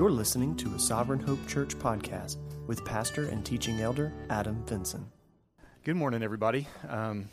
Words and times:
You're 0.00 0.10
listening 0.10 0.56
to 0.56 0.74
a 0.74 0.78
Sovereign 0.78 1.20
Hope 1.20 1.46
Church 1.46 1.76
podcast 1.78 2.38
with 2.66 2.82
pastor 2.86 3.28
and 3.28 3.44
teaching 3.44 3.82
elder 3.82 4.14
Adam 4.30 4.64
Vinson. 4.64 5.04
Good 5.84 5.94
morning, 5.94 6.22
everybody. 6.22 6.66
Um, 6.88 7.28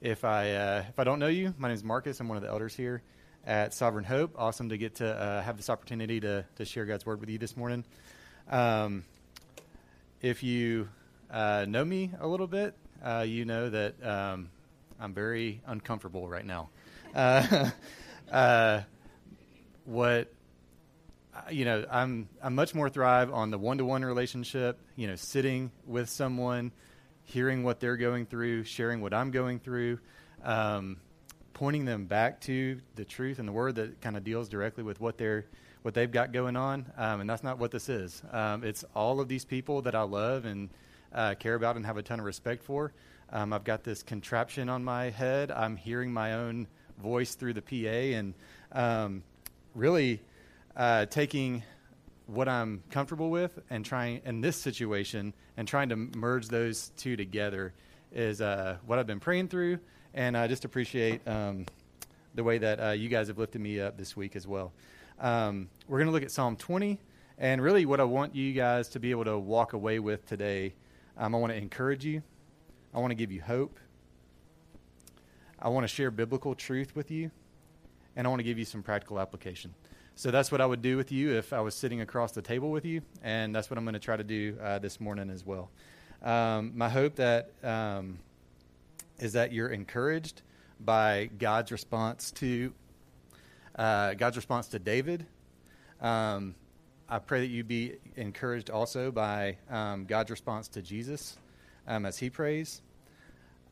if 0.00 0.24
I 0.24 0.50
uh, 0.50 0.84
if 0.88 0.98
I 0.98 1.04
don't 1.04 1.20
know 1.20 1.28
you, 1.28 1.54
my 1.56 1.68
name 1.68 1.76
is 1.76 1.84
Marcus. 1.84 2.18
I'm 2.18 2.26
one 2.26 2.36
of 2.36 2.42
the 2.42 2.48
elders 2.48 2.74
here 2.74 3.04
at 3.46 3.72
Sovereign 3.74 4.04
Hope. 4.04 4.34
Awesome 4.36 4.70
to 4.70 4.76
get 4.76 4.96
to 4.96 5.06
uh, 5.06 5.40
have 5.42 5.56
this 5.56 5.70
opportunity 5.70 6.18
to 6.18 6.44
to 6.56 6.64
share 6.64 6.84
God's 6.84 7.06
word 7.06 7.20
with 7.20 7.30
you 7.30 7.38
this 7.38 7.56
morning. 7.56 7.84
Um, 8.50 9.04
if 10.20 10.42
you 10.42 10.88
uh, 11.30 11.64
know 11.68 11.84
me 11.84 12.10
a 12.18 12.26
little 12.26 12.48
bit, 12.48 12.74
uh, 13.04 13.24
you 13.24 13.44
know 13.44 13.70
that 13.70 14.04
um, 14.04 14.50
I'm 14.98 15.14
very 15.14 15.60
uncomfortable 15.64 16.28
right 16.28 16.44
now. 16.44 16.70
Uh, 17.14 17.70
uh, 18.32 18.80
what 19.84 20.32
you 21.50 21.64
know, 21.64 21.84
I'm 21.90 22.28
I'm 22.42 22.54
much 22.54 22.74
more 22.74 22.88
thrive 22.88 23.32
on 23.32 23.50
the 23.50 23.58
one-to-one 23.58 24.04
relationship. 24.04 24.78
You 24.96 25.08
know, 25.08 25.16
sitting 25.16 25.70
with 25.86 26.08
someone, 26.08 26.72
hearing 27.24 27.62
what 27.62 27.80
they're 27.80 27.96
going 27.96 28.26
through, 28.26 28.64
sharing 28.64 29.00
what 29.00 29.14
I'm 29.14 29.30
going 29.30 29.60
through, 29.60 29.98
um, 30.44 30.96
pointing 31.54 31.84
them 31.84 32.06
back 32.06 32.40
to 32.42 32.80
the 32.96 33.04
truth 33.04 33.38
and 33.38 33.48
the 33.48 33.52
word 33.52 33.76
that 33.76 34.00
kind 34.00 34.16
of 34.16 34.24
deals 34.24 34.48
directly 34.48 34.82
with 34.82 35.00
what 35.00 35.18
they're 35.18 35.46
what 35.82 35.94
they've 35.94 36.10
got 36.10 36.32
going 36.32 36.56
on. 36.56 36.86
Um, 36.96 37.20
and 37.22 37.30
that's 37.30 37.42
not 37.42 37.58
what 37.58 37.70
this 37.70 37.88
is. 37.88 38.22
Um, 38.32 38.64
it's 38.64 38.84
all 38.94 39.20
of 39.20 39.28
these 39.28 39.44
people 39.44 39.82
that 39.82 39.94
I 39.94 40.02
love 40.02 40.44
and 40.44 40.68
uh, 41.14 41.34
care 41.34 41.54
about 41.54 41.76
and 41.76 41.86
have 41.86 41.96
a 41.96 42.02
ton 42.02 42.18
of 42.20 42.26
respect 42.26 42.62
for. 42.62 42.92
Um, 43.32 43.52
I've 43.52 43.64
got 43.64 43.84
this 43.84 44.02
contraption 44.02 44.68
on 44.68 44.84
my 44.84 45.10
head. 45.10 45.50
I'm 45.50 45.76
hearing 45.76 46.12
my 46.12 46.34
own 46.34 46.66
voice 46.98 47.34
through 47.34 47.54
the 47.54 47.62
PA, 47.62 48.18
and 48.18 48.34
um, 48.72 49.22
really 49.74 50.20
uh, 50.76 51.06
taking 51.06 51.62
what 52.26 52.48
I'm 52.48 52.82
comfortable 52.90 53.30
with 53.30 53.58
and 53.70 53.84
trying 53.84 54.20
in 54.24 54.40
this 54.40 54.56
situation 54.56 55.34
and 55.56 55.66
trying 55.66 55.88
to 55.88 55.96
merge 55.96 56.48
those 56.48 56.90
two 56.96 57.16
together 57.16 57.74
is 58.12 58.40
uh, 58.40 58.76
what 58.86 58.98
I've 58.98 59.06
been 59.06 59.20
praying 59.20 59.48
through, 59.48 59.78
and 60.14 60.36
I 60.36 60.46
just 60.46 60.64
appreciate 60.64 61.26
um, 61.26 61.66
the 62.34 62.44
way 62.44 62.58
that 62.58 62.80
uh, 62.80 62.90
you 62.90 63.08
guys 63.08 63.28
have 63.28 63.38
lifted 63.38 63.60
me 63.60 63.80
up 63.80 63.96
this 63.96 64.16
week 64.16 64.36
as 64.36 64.46
well. 64.46 64.72
Um, 65.18 65.68
we're 65.88 65.98
going 65.98 66.06
to 66.06 66.12
look 66.12 66.22
at 66.22 66.30
Psalm 66.30 66.56
20, 66.56 66.98
and 67.38 67.60
really 67.62 67.84
what 67.86 68.00
I 68.00 68.04
want 68.04 68.34
you 68.34 68.52
guys 68.52 68.88
to 68.90 69.00
be 69.00 69.10
able 69.10 69.24
to 69.24 69.38
walk 69.38 69.72
away 69.72 69.98
with 69.98 70.26
today. 70.26 70.74
Um, 71.16 71.34
I 71.34 71.38
want 71.38 71.52
to 71.52 71.56
encourage 71.56 72.04
you. 72.04 72.22
I 72.94 72.98
want 72.98 73.10
to 73.10 73.16
give 73.16 73.30
you 73.30 73.42
hope. 73.42 73.78
I 75.58 75.68
want 75.68 75.84
to 75.84 75.88
share 75.88 76.10
biblical 76.10 76.54
truth 76.54 76.96
with 76.96 77.10
you, 77.10 77.30
and 78.16 78.26
I 78.26 78.30
want 78.30 78.40
to 78.40 78.44
give 78.44 78.58
you 78.58 78.64
some 78.64 78.82
practical 78.82 79.20
application. 79.20 79.74
So 80.16 80.30
that's 80.30 80.52
what 80.52 80.60
I 80.60 80.66
would 80.66 80.82
do 80.82 80.96
with 80.96 81.12
you 81.12 81.36
if 81.36 81.52
I 81.52 81.60
was 81.60 81.74
sitting 81.74 82.00
across 82.00 82.32
the 82.32 82.42
table 82.42 82.70
with 82.70 82.84
you, 82.84 83.00
and 83.22 83.54
that's 83.54 83.70
what 83.70 83.78
I'm 83.78 83.84
going 83.84 83.94
to 83.94 84.00
try 84.00 84.16
to 84.16 84.24
do 84.24 84.56
uh, 84.62 84.78
this 84.78 85.00
morning 85.00 85.30
as 85.30 85.46
well. 85.46 85.70
Um, 86.22 86.72
my 86.76 86.90
hope 86.90 87.16
that 87.16 87.52
um, 87.62 88.18
is 89.18 89.32
that 89.32 89.52
you're 89.52 89.68
encouraged 89.68 90.42
by 90.78 91.30
God's 91.38 91.72
response 91.72 92.30
to 92.32 92.74
uh, 93.76 94.14
God's 94.14 94.36
response 94.36 94.68
to 94.68 94.78
David. 94.78 95.26
Um, 96.00 96.54
I 97.08 97.18
pray 97.18 97.40
that 97.40 97.48
you 97.48 97.64
be 97.64 97.94
encouraged 98.16 98.70
also 98.70 99.10
by 99.10 99.56
um, 99.70 100.04
God's 100.04 100.30
response 100.30 100.68
to 100.68 100.82
Jesus 100.82 101.38
um, 101.86 102.04
as 102.04 102.18
he 102.18 102.30
prays. 102.30 102.82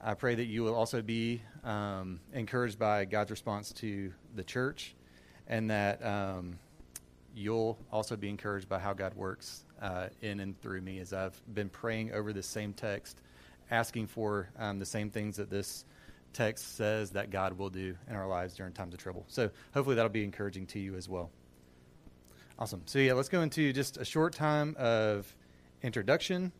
I 0.00 0.14
pray 0.14 0.34
that 0.34 0.44
you 0.44 0.62
will 0.62 0.74
also 0.74 1.02
be 1.02 1.42
um, 1.64 2.20
encouraged 2.32 2.78
by 2.78 3.04
God's 3.04 3.30
response 3.30 3.72
to 3.74 4.12
the 4.34 4.44
church 4.44 4.94
and 5.48 5.70
that 5.70 6.04
um, 6.04 6.58
you'll 7.34 7.78
also 7.90 8.16
be 8.16 8.28
encouraged 8.28 8.68
by 8.68 8.78
how 8.78 8.92
God 8.92 9.14
works 9.14 9.64
uh, 9.80 10.08
in 10.22 10.40
and 10.40 10.60
through 10.60 10.82
me 10.82 10.98
as 10.98 11.12
I've 11.12 11.40
been 11.52 11.68
praying 11.68 12.12
over 12.12 12.32
this 12.32 12.46
same 12.46 12.72
text, 12.72 13.20
asking 13.70 14.08
for 14.08 14.50
um, 14.58 14.78
the 14.78 14.86
same 14.86 15.10
things 15.10 15.36
that 15.36 15.50
this 15.50 15.84
text 16.32 16.76
says 16.76 17.10
that 17.10 17.30
God 17.30 17.58
will 17.58 17.70
do 17.70 17.96
in 18.08 18.14
our 18.14 18.26
lives 18.26 18.54
during 18.54 18.72
times 18.72 18.94
of 18.94 19.00
trouble. 19.00 19.24
So 19.28 19.50
hopefully 19.72 19.96
that'll 19.96 20.10
be 20.10 20.24
encouraging 20.24 20.66
to 20.68 20.78
you 20.78 20.94
as 20.94 21.08
well. 21.08 21.30
Awesome. 22.58 22.82
So, 22.86 22.98
yeah, 22.98 23.12
let's 23.12 23.28
go 23.28 23.42
into 23.42 23.72
just 23.72 23.98
a 23.98 24.04
short 24.04 24.34
time 24.34 24.74
of 24.78 25.32
introduction. 25.80 26.50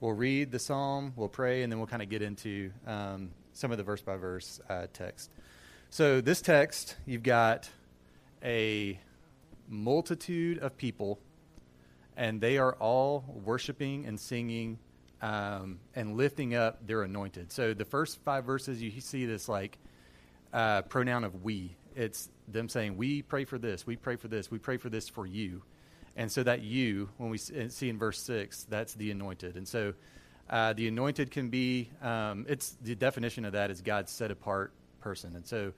We'll 0.00 0.12
read 0.12 0.50
the 0.50 0.58
psalm, 0.58 1.14
we'll 1.16 1.30
pray, 1.30 1.62
and 1.62 1.72
then 1.72 1.78
we'll 1.78 1.86
kind 1.86 2.02
of 2.02 2.10
get 2.10 2.20
into 2.20 2.70
um, 2.86 3.30
some 3.54 3.72
of 3.72 3.78
the 3.78 3.82
verse 3.82 4.02
by 4.02 4.16
verse 4.16 4.60
text. 4.92 5.30
So, 5.88 6.20
this 6.20 6.42
text, 6.42 6.96
you've 7.06 7.22
got 7.22 7.70
a 8.46 8.98
multitude 9.68 10.58
of 10.60 10.76
people, 10.76 11.18
and 12.16 12.40
they 12.40 12.56
are 12.56 12.74
all 12.74 13.24
worshiping 13.44 14.06
and 14.06 14.18
singing 14.18 14.78
um, 15.20 15.80
and 15.94 16.16
lifting 16.16 16.54
up 16.54 16.86
their 16.86 17.02
anointed. 17.02 17.50
So 17.50 17.74
the 17.74 17.84
first 17.84 18.22
five 18.22 18.44
verses, 18.44 18.80
you 18.80 19.00
see 19.00 19.26
this 19.26 19.48
like 19.48 19.78
uh, 20.52 20.82
pronoun 20.82 21.24
of 21.24 21.42
we. 21.42 21.76
It's 21.94 22.30
them 22.48 22.68
saying, 22.68 22.96
We 22.96 23.22
pray 23.22 23.44
for 23.44 23.58
this, 23.58 23.86
we 23.86 23.96
pray 23.96 24.16
for 24.16 24.28
this, 24.28 24.50
we 24.50 24.58
pray 24.58 24.76
for 24.76 24.88
this 24.88 25.08
for 25.08 25.26
you. 25.26 25.62
And 26.18 26.32
so 26.32 26.42
that 26.44 26.62
you, 26.62 27.10
when 27.18 27.28
we 27.28 27.36
see 27.36 27.90
in 27.90 27.98
verse 27.98 28.18
six, 28.18 28.64
that's 28.70 28.94
the 28.94 29.10
anointed. 29.10 29.56
And 29.56 29.68
so 29.68 29.92
uh, 30.48 30.72
the 30.72 30.88
anointed 30.88 31.30
can 31.30 31.50
be, 31.50 31.90
um, 32.00 32.46
it's 32.48 32.76
the 32.80 32.94
definition 32.94 33.44
of 33.44 33.52
that 33.52 33.70
is 33.70 33.82
God's 33.82 34.12
set 34.12 34.30
apart 34.30 34.72
person. 35.00 35.36
And 35.36 35.46
so 35.46 35.72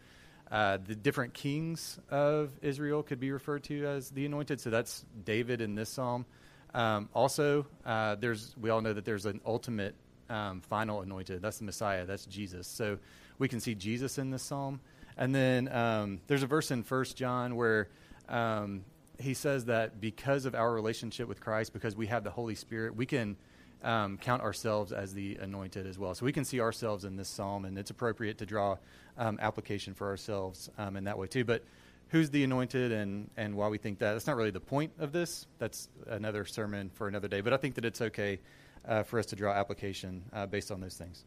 uh, 0.51 0.79
the 0.85 0.95
different 0.95 1.35
kings 1.35 1.99
of 2.11 2.51
Israel 2.63 3.03
could 3.03 3.21
be 3.21 3.31
referred 3.31 3.65
to 3.65 3.87
as 3.87 4.11
the 4.11 4.25
anointed. 4.27 4.61
So 4.61 4.71
that's 4.71 5.05
David 5.25 5.61
in 5.61 5.75
this 5.75 5.91
psalm. 5.91 6.27
Um, 6.75 7.09
also, 7.15 7.67
uh, 7.85 8.15
there's 8.17 8.55
we 8.61 8.71
all 8.71 8.81
know 8.81 8.93
that 8.93 9.05
there's 9.05 9.27
an 9.27 9.41
ultimate 9.45 9.95
um, 10.29 10.61
final 10.61 11.01
anointed. 11.01 11.43
That's 11.43 11.59
the 11.59 11.65
Messiah. 11.65 12.07
That's 12.07 12.27
Jesus. 12.27 12.67
So 12.67 12.99
we 13.39 13.49
can 13.49 13.61
see 13.61 13.75
Jesus 13.75 14.19
in 14.19 14.31
this 14.31 14.43
psalm. 14.43 14.81
And 15.17 15.35
then 15.35 15.69
um, 15.73 16.21
there's 16.27 16.43
a 16.43 16.47
verse 16.47 16.71
in 16.71 16.83
First 16.83 17.17
John 17.17 17.57
where 17.57 17.89
um, 18.29 18.85
he 19.19 19.35
says 19.35 19.65
that 19.67 20.01
because 20.01 20.45
of 20.45 20.55
our 20.55 20.73
relationship 20.73 21.29
with 21.29 21.41
Christ, 21.41 21.73
because 21.73 21.97
we 21.97 22.07
have 22.07 22.25
the 22.25 22.31
Holy 22.31 22.55
Spirit, 22.55 22.95
we 22.95 23.07
can 23.07 23.37
um, 23.83 24.19
count 24.19 24.43
ourselves 24.43 24.93
as 24.93 25.15
the 25.15 25.37
anointed 25.37 25.87
as 25.87 25.99
well. 25.99 26.15
So 26.15 26.25
we 26.25 26.33
can 26.33 26.45
see 26.45 26.61
ourselves 26.61 27.05
in 27.05 27.17
this 27.17 27.29
psalm, 27.29 27.65
and 27.65 27.79
it's 27.79 27.91
appropriate 27.91 28.39
to 28.39 28.47
draw 28.47 28.79
um, 29.17 29.39
application 29.41 29.95
for 29.95 30.09
ourselves 30.09 30.71
um, 30.79 30.97
in 30.97 31.05
that 31.05 31.19
way 31.19 31.27
too. 31.27 31.45
But 31.45 31.63
who's 32.09 32.31
the 32.31 32.45
anointed 32.45 32.93
and, 32.93 33.31
and 33.37 33.55
why 33.55 33.69
we 33.69 33.79
think 33.79 33.99
that? 34.01 34.13
That's 34.13 34.27
not 34.27 34.37
really 34.37 34.51
the 34.51 34.61
point 34.61 34.93
of 34.99 35.13
this. 35.13 35.47
That's 35.59 35.89
another 36.07 36.45
sermon 36.45 36.91
for 36.95 37.09
another 37.09 37.29
day. 37.29 37.41
But 37.41 37.53
I 37.53 37.57
think 37.57 37.75
that 37.77 37.85
it's 37.85 38.01
okay 38.01 38.41
uh, 38.87 39.03
for 39.03 39.19
us 39.19 39.27
to 39.27 39.37
draw 39.37 39.53
application 39.53 40.23
uh, 40.33 40.47
based 40.47 40.71
on 40.71 40.81
those 40.81 40.97
things. 40.97 41.25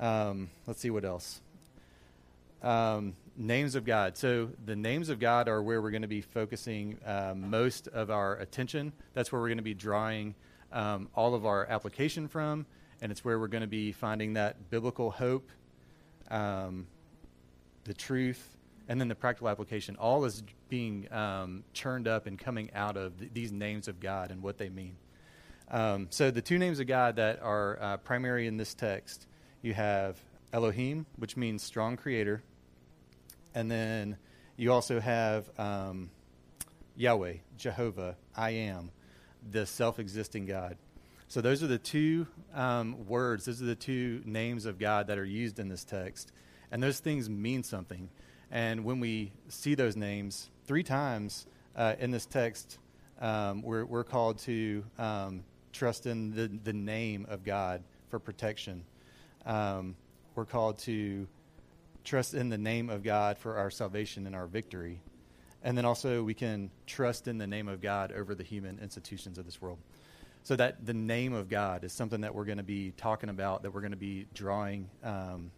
Um, 0.00 0.50
let's 0.66 0.80
see 0.80 0.90
what 0.90 1.04
else. 1.04 1.40
Um, 2.62 3.14
names 3.36 3.74
of 3.74 3.84
God. 3.84 4.16
So 4.16 4.50
the 4.64 4.74
names 4.74 5.08
of 5.08 5.20
God 5.20 5.48
are 5.48 5.62
where 5.62 5.82
we're 5.82 5.90
going 5.90 6.02
to 6.02 6.08
be 6.08 6.22
focusing 6.22 6.98
uh, 7.04 7.34
most 7.36 7.88
of 7.88 8.10
our 8.10 8.36
attention. 8.36 8.92
That's 9.12 9.30
where 9.30 9.40
we're 9.40 9.48
going 9.48 9.58
to 9.58 9.62
be 9.62 9.74
drawing 9.74 10.34
um, 10.74 11.08
all 11.14 11.34
of 11.34 11.46
our 11.46 11.64
application 11.66 12.28
from, 12.28 12.66
and 13.00 13.10
it's 13.10 13.24
where 13.24 13.38
we're 13.38 13.48
going 13.48 13.62
to 13.62 13.66
be 13.66 13.92
finding 13.92 14.34
that 14.34 14.70
biblical 14.70 15.10
hope, 15.10 15.48
um, 16.30 16.86
the 17.84 17.94
truth, 17.94 18.56
and 18.88 19.00
then 19.00 19.08
the 19.08 19.14
practical 19.14 19.48
application. 19.48 19.96
All 19.96 20.24
is 20.24 20.42
being 20.68 21.10
um, 21.12 21.64
churned 21.72 22.08
up 22.08 22.26
and 22.26 22.38
coming 22.38 22.70
out 22.74 22.96
of 22.96 23.18
th- 23.18 23.30
these 23.32 23.52
names 23.52 23.88
of 23.88 24.00
God 24.00 24.30
and 24.30 24.42
what 24.42 24.58
they 24.58 24.68
mean. 24.68 24.96
Um, 25.70 26.08
so 26.10 26.30
the 26.30 26.42
two 26.42 26.58
names 26.58 26.80
of 26.80 26.86
God 26.86 27.16
that 27.16 27.40
are 27.40 27.78
uh, 27.80 27.96
primary 27.98 28.46
in 28.46 28.56
this 28.56 28.74
text, 28.74 29.26
you 29.62 29.72
have 29.72 30.18
Elohim, 30.52 31.06
which 31.16 31.36
means 31.36 31.62
strong 31.62 31.96
creator, 31.96 32.42
and 33.54 33.70
then 33.70 34.16
you 34.56 34.72
also 34.72 35.00
have 35.00 35.48
um, 35.58 36.10
Yahweh, 36.96 37.34
Jehovah, 37.56 38.16
I 38.36 38.50
am 38.50 38.90
the 39.50 39.66
self 39.66 39.98
existing 39.98 40.46
God. 40.46 40.76
So, 41.28 41.40
those 41.40 41.62
are 41.62 41.66
the 41.66 41.78
two 41.78 42.26
um, 42.54 43.06
words, 43.06 43.46
those 43.46 43.62
are 43.62 43.66
the 43.66 43.74
two 43.74 44.22
names 44.24 44.66
of 44.66 44.78
God 44.78 45.08
that 45.08 45.18
are 45.18 45.24
used 45.24 45.58
in 45.58 45.68
this 45.68 45.84
text. 45.84 46.32
And 46.70 46.82
those 46.82 46.98
things 46.98 47.30
mean 47.30 47.62
something. 47.62 48.08
And 48.50 48.84
when 48.84 49.00
we 49.00 49.32
see 49.48 49.74
those 49.74 49.96
names 49.96 50.50
three 50.66 50.82
times 50.82 51.46
uh, 51.76 51.94
in 51.98 52.10
this 52.10 52.26
text, 52.26 52.78
um, 53.20 53.62
we're, 53.62 53.84
we're 53.84 54.04
called 54.04 54.38
to 54.40 54.84
um, 54.98 55.44
trust 55.72 56.06
in 56.06 56.34
the, 56.34 56.48
the 56.62 56.72
name 56.72 57.26
of 57.28 57.44
God 57.44 57.82
for 58.08 58.18
protection. 58.18 58.84
Um, 59.46 59.96
we're 60.34 60.44
called 60.44 60.78
to 60.80 61.26
trust 62.04 62.34
in 62.34 62.48
the 62.48 62.58
name 62.58 62.90
of 62.90 63.02
God 63.02 63.38
for 63.38 63.56
our 63.56 63.70
salvation 63.70 64.26
and 64.26 64.34
our 64.34 64.46
victory. 64.46 65.00
And 65.64 65.76
then 65.76 65.84
also, 65.84 66.22
we 66.22 66.34
can 66.34 66.70
trust 66.86 67.26
in 67.26 67.38
the 67.38 67.46
name 67.46 67.66
of 67.66 67.80
God 67.80 68.12
over 68.12 68.34
the 68.34 68.44
human 68.44 68.78
institutions 68.78 69.38
of 69.38 69.46
this 69.46 69.60
world. 69.60 69.78
So, 70.42 70.54
that 70.56 70.84
the 70.84 70.94
name 70.94 71.32
of 71.32 71.48
God 71.48 71.84
is 71.84 71.92
something 71.92 72.20
that 72.20 72.34
we're 72.34 72.44
going 72.44 72.58
to 72.58 72.62
be 72.62 72.92
talking 72.96 73.30
about, 73.30 73.62
that 73.62 73.72
we're 73.72 73.80
going 73.80 73.92
to 73.92 73.96
be 73.96 74.26
drawing 74.34 74.88
um, 75.02 75.50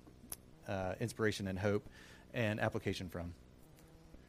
uh, 0.69 0.95
inspiration 1.01 1.49
and 1.49 1.59
hope 1.59 1.89
and 2.33 2.61
application 2.61 3.09
from. 3.09 3.35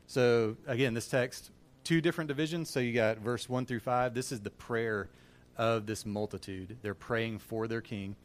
So, 0.07 0.57
again, 0.65 0.93
this 0.93 1.07
text, 1.07 1.51
two 1.87 2.01
different 2.01 2.27
divisions. 2.27 2.69
So 2.69 2.81
you 2.81 2.91
got 2.91 3.19
verse 3.19 3.47
1 3.47 3.65
through 3.65 3.79
5. 3.79 4.13
This 4.13 4.33
is 4.33 4.41
the 4.41 4.49
prayer 4.49 5.09
of 5.57 5.85
this 5.85 6.05
multitude. 6.05 6.75
They're 6.81 6.93
praying 6.93 7.39
for 7.39 7.65
their 7.67 7.79
king. 7.79 8.17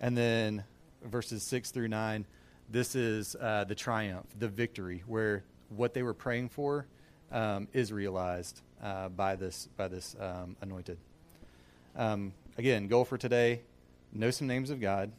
And 0.00 0.16
then 0.16 0.64
verses 1.04 1.42
6 1.42 1.72
through 1.72 1.88
9, 1.88 2.24
this 2.70 2.94
is 2.94 3.36
uh, 3.36 3.64
the 3.64 3.74
triumph, 3.74 4.26
the 4.38 4.48
victory, 4.48 5.02
where 5.06 5.44
what 5.70 5.94
they 5.94 6.02
were 6.02 6.14
praying 6.14 6.50
for 6.50 6.86
um, 7.32 7.68
is 7.72 7.92
realized 7.92 8.60
uh, 8.82 9.08
by 9.08 9.36
this, 9.36 9.68
by 9.76 9.88
this 9.88 10.16
um, 10.20 10.56
anointed. 10.60 10.98
Um, 11.96 12.32
again, 12.58 12.86
goal 12.88 13.04
for 13.04 13.18
today 13.18 13.62
know 14.12 14.30
some 14.30 14.46
names 14.46 14.70
of 14.70 14.80
God, 14.80 15.12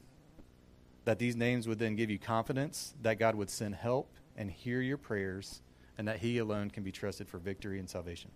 that 1.06 1.20
these 1.20 1.36
names 1.36 1.68
would 1.68 1.80
then 1.80 1.96
give 1.96 2.10
you 2.10 2.20
confidence 2.20 2.94
that 3.02 3.18
God 3.18 3.36
would 3.36 3.50
send 3.50 3.76
help 3.76 4.10
and 4.38 4.52
hear 4.52 4.82
your 4.82 4.98
prayers, 4.98 5.62
and 5.98 6.08
that 6.08 6.20
He 6.20 6.38
alone 6.38 6.70
can 6.70 6.84
be 6.84 6.92
trusted 6.92 7.28
for 7.28 7.38
victory 7.38 7.80
and 7.80 7.90
salvation. 7.90 8.32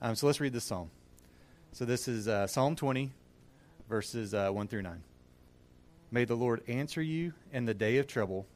Um, 0.00 0.14
so 0.14 0.26
let's 0.26 0.40
read 0.40 0.52
this 0.52 0.64
psalm. 0.64 0.90
So 1.72 1.84
this 1.84 2.06
is 2.08 2.28
uh, 2.28 2.46
Psalm 2.46 2.76
20, 2.76 3.10
verses 3.88 4.34
uh, 4.34 4.50
1 4.50 4.68
through 4.68 4.82
9. 4.82 5.02
May 6.10 6.24
the 6.24 6.36
Lord 6.36 6.62
answer 6.68 7.02
you 7.02 7.32
in 7.52 7.64
the 7.64 7.74
day 7.74 7.98
of 7.98 8.06
trouble. 8.06 8.46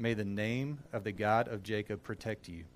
May 0.00 0.14
the 0.14 0.24
name 0.24 0.78
of 0.92 1.02
the 1.02 1.10
God 1.10 1.48
of 1.48 1.64
Jacob 1.64 2.04
protect 2.04 2.48
you. 2.48 2.66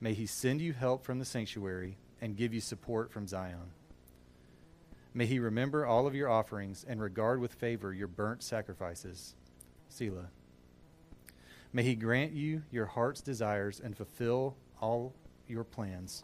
May 0.00 0.14
he 0.14 0.24
send 0.24 0.60
you 0.60 0.72
help 0.72 1.04
from 1.04 1.18
the 1.18 1.24
sanctuary 1.24 1.98
and 2.20 2.36
give 2.36 2.54
you 2.54 2.60
support 2.60 3.10
from 3.10 3.26
Zion. 3.26 3.72
May 5.12 5.26
he 5.26 5.40
remember 5.40 5.84
all 5.84 6.06
of 6.06 6.14
your 6.14 6.30
offerings 6.30 6.84
and 6.88 7.02
regard 7.02 7.40
with 7.40 7.54
favor 7.54 7.92
your 7.92 8.06
burnt 8.06 8.44
sacrifices. 8.44 9.34
Selah. 9.88 10.28
May 11.72 11.82
he 11.82 11.96
grant 11.96 12.30
you 12.32 12.62
your 12.70 12.86
heart's 12.86 13.20
desires 13.20 13.80
and 13.82 13.96
fulfill 13.96 14.56
all 14.80 15.12
your 15.48 15.64
plans. 15.64 16.22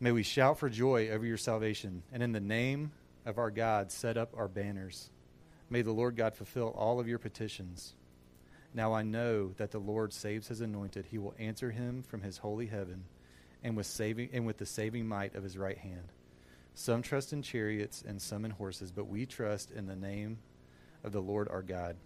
May 0.00 0.12
we 0.12 0.22
shout 0.22 0.58
for 0.58 0.70
joy 0.70 1.10
over 1.10 1.26
your 1.26 1.36
salvation, 1.36 2.02
and 2.10 2.22
in 2.22 2.32
the 2.32 2.40
name 2.40 2.92
of 3.26 3.36
our 3.36 3.50
God 3.50 3.92
set 3.92 4.16
up 4.16 4.32
our 4.34 4.48
banners. 4.48 5.10
May 5.68 5.82
the 5.82 5.92
Lord 5.92 6.16
God 6.16 6.34
fulfill 6.34 6.68
all 6.68 6.98
of 6.98 7.06
your 7.06 7.18
petitions. 7.18 7.94
Now 8.74 8.92
I 8.92 9.02
know 9.02 9.52
that 9.56 9.70
the 9.70 9.78
Lord 9.78 10.12
saves 10.12 10.48
his 10.48 10.60
anointed. 10.60 11.06
He 11.06 11.18
will 11.18 11.34
answer 11.38 11.70
him 11.70 12.02
from 12.02 12.22
his 12.22 12.38
holy 12.38 12.66
heaven 12.66 13.04
and 13.62 13.76
with 13.76 13.86
saving 13.86 14.30
and 14.32 14.46
with 14.46 14.58
the 14.58 14.66
saving 14.66 15.06
might 15.06 15.34
of 15.34 15.42
his 15.42 15.58
right 15.58 15.78
hand. 15.78 16.12
Some 16.74 17.02
trust 17.02 17.32
in 17.32 17.42
chariots 17.42 18.04
and 18.06 18.22
some 18.22 18.44
in 18.44 18.52
horses, 18.52 18.92
but 18.92 19.08
we 19.08 19.26
trust 19.26 19.72
in 19.72 19.86
the 19.86 19.96
name 19.96 20.38
of 21.02 21.12
the 21.12 21.20
Lord 21.20 21.48
our 21.48 21.62
God. 21.62 21.96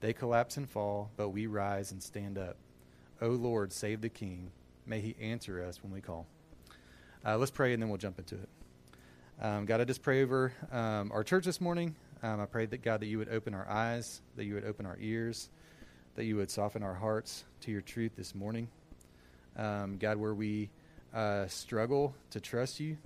They 0.00 0.12
collapse 0.12 0.56
and 0.56 0.68
fall, 0.68 1.10
but 1.16 1.30
we 1.30 1.46
rise 1.46 1.92
and 1.92 2.02
stand 2.02 2.36
up. 2.36 2.56
O 3.20 3.28
Lord, 3.28 3.72
save 3.72 4.00
the 4.00 4.08
king. 4.08 4.50
May 4.86 5.00
he 5.00 5.14
answer 5.20 5.62
us 5.62 5.82
when 5.82 5.92
we 5.92 6.00
call. 6.00 6.26
Uh, 7.24 7.36
let's 7.38 7.50
pray 7.50 7.72
and 7.72 7.82
then 7.82 7.88
we'll 7.88 7.98
jump 7.98 8.18
into 8.18 8.34
it. 8.34 8.48
Um, 9.40 9.66
God, 9.66 9.80
I 9.80 9.84
just 9.84 10.02
pray 10.02 10.22
over 10.22 10.52
um, 10.72 11.12
our 11.12 11.22
church 11.22 11.44
this 11.44 11.60
morning. 11.60 11.94
Um, 12.22 12.40
I 12.40 12.46
pray 12.46 12.66
that, 12.66 12.82
God, 12.82 13.00
that 13.00 13.06
you 13.06 13.18
would 13.18 13.28
open 13.28 13.54
our 13.54 13.68
eyes, 13.68 14.20
that 14.36 14.44
you 14.44 14.54
would 14.54 14.64
open 14.64 14.86
our 14.86 14.96
ears, 15.00 15.50
that 16.16 16.24
you 16.24 16.36
would 16.36 16.50
soften 16.50 16.82
our 16.82 16.94
hearts 16.94 17.44
to 17.60 17.70
your 17.70 17.82
truth 17.82 18.12
this 18.16 18.34
morning. 18.34 18.68
Um, 19.56 19.98
God, 19.98 20.16
where 20.16 20.34
we 20.34 20.70
uh, 21.14 21.46
struggle 21.46 22.14
to 22.30 22.40
trust 22.40 22.80
you, 22.80 22.96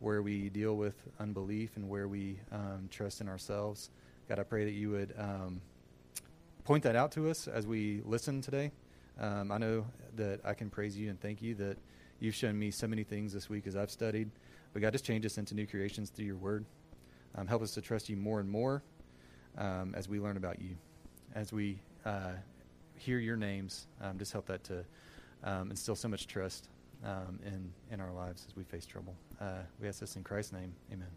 where 0.00 0.20
we 0.20 0.48
deal 0.48 0.76
with 0.76 0.94
unbelief 1.20 1.76
and 1.76 1.88
where 1.88 2.08
we 2.08 2.40
um, 2.50 2.88
trust 2.90 3.20
in 3.20 3.28
ourselves. 3.28 3.90
God, 4.28 4.40
I 4.40 4.42
pray 4.42 4.64
that 4.64 4.72
you 4.72 4.90
would 4.90 5.14
um, 5.16 5.60
point 6.64 6.82
that 6.82 6.96
out 6.96 7.12
to 7.12 7.30
us 7.30 7.46
as 7.46 7.68
we 7.68 8.02
listen 8.04 8.40
today. 8.40 8.72
Um, 9.20 9.52
I 9.52 9.58
know 9.58 9.86
that 10.16 10.40
I 10.44 10.54
can 10.54 10.70
praise 10.70 10.98
you 10.98 11.08
and 11.08 11.20
thank 11.20 11.42
you 11.42 11.54
that 11.54 11.78
you've 12.18 12.34
shown 12.34 12.58
me 12.58 12.72
so 12.72 12.88
many 12.88 13.04
things 13.04 13.32
this 13.32 13.48
week 13.48 13.68
as 13.68 13.76
I've 13.76 13.92
studied. 13.92 14.28
But 14.72 14.82
God, 14.82 14.92
just 14.92 15.04
change 15.04 15.24
us 15.24 15.38
into 15.38 15.54
new 15.54 15.68
creations 15.68 16.10
through 16.10 16.26
your 16.26 16.36
word. 16.36 16.64
Um, 17.36 17.46
help 17.46 17.62
us 17.62 17.70
to 17.74 17.80
trust 17.80 18.08
you 18.08 18.16
more 18.16 18.40
and 18.40 18.50
more 18.50 18.82
um, 19.56 19.94
as 19.96 20.08
we 20.08 20.18
learn 20.18 20.36
about 20.36 20.60
you. 20.60 20.76
As 21.32 21.52
we 21.52 21.78
uh, 22.04 22.32
hear 22.96 23.18
your 23.18 23.36
names, 23.36 23.86
um, 24.00 24.18
just 24.18 24.32
help 24.32 24.46
that 24.46 24.64
to 24.64 24.84
instill 25.70 25.96
so 25.96 26.08
much 26.08 26.26
trust 26.26 26.68
um, 27.04 27.38
in 27.44 27.72
in 27.90 28.00
our 28.00 28.12
lives 28.12 28.44
as 28.48 28.56
we 28.56 28.64
face 28.64 28.86
trouble. 28.86 29.14
Uh, 29.40 29.60
we 29.80 29.88
ask 29.88 30.00
this 30.00 30.16
in 30.16 30.22
Christ's 30.22 30.52
name, 30.52 30.72
Amen. 30.92 31.08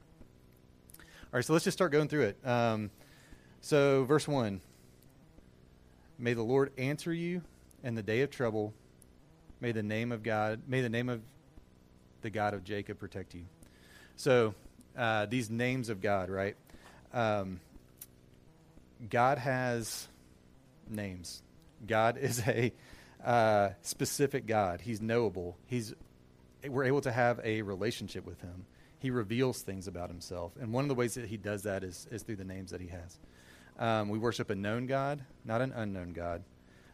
All 1.00 1.06
right, 1.38 1.46
so 1.46 1.54
let's 1.54 1.66
just 1.66 1.78
start 1.78 1.92
going 1.92 2.08
through 2.08 2.24
it. 2.24 2.48
Um, 2.48 2.92
so, 3.62 4.04
verse 4.06 4.28
one: 4.28 4.62
May 6.18 6.34
the 6.34 6.44
Lord 6.44 6.72
answer 6.78 7.14
you 7.14 7.42
in 7.84 7.96
the 7.96 8.04
day 8.04 8.22
of 8.22 8.30
trouble. 8.30 8.74
May 9.60 9.72
the 9.72 9.84
name 9.84 10.12
of 10.12 10.24
God, 10.24 10.62
may 10.68 10.82
the 10.82 10.90
name 10.90 11.10
of 11.10 11.22
the 12.22 12.30
God 12.30 12.54
of 12.54 12.64
Jacob 12.64 13.00
protect 13.00 13.34
you. 13.34 13.46
So, 14.16 14.54
uh, 14.98 15.26
these 15.26 15.50
names 15.50 15.90
of 15.90 16.02
God, 16.02 16.30
right? 16.30 16.56
Um, 17.14 17.60
God 19.10 19.38
has 19.38 20.08
names. 20.90 21.42
God 21.86 22.18
is 22.18 22.42
a 22.48 22.74
uh, 23.24 23.70
specific 23.82 24.46
God. 24.46 24.82
He's 24.82 25.02
knowable. 25.02 25.58
He's 25.66 25.94
we're 26.68 26.86
able 26.86 27.02
to 27.02 27.12
have 27.12 27.42
a 27.44 27.62
relationship 27.62 28.26
with 28.26 28.40
him. 28.42 28.66
He 29.00 29.12
reveals 29.12 29.62
things 29.62 29.88
about 29.88 30.10
himself, 30.10 30.54
and 30.60 30.72
one 30.72 30.86
of 30.86 30.90
the 30.90 30.96
ways 30.96 31.16
that 31.16 31.26
he 31.26 31.38
does 31.38 31.64
that 31.64 31.84
is 31.84 32.08
is 32.12 32.24
through 32.24 32.38
the 32.38 32.46
names 32.46 32.72
that 32.72 32.82
he 32.82 32.88
has. 32.88 33.20
Um, 33.80 34.10
we 34.10 34.20
worship 34.20 34.50
a 34.50 34.56
known 34.56 34.86
God, 34.86 35.24
not 35.44 35.62
an 35.62 35.74
unknown 35.76 36.14
God, 36.14 36.44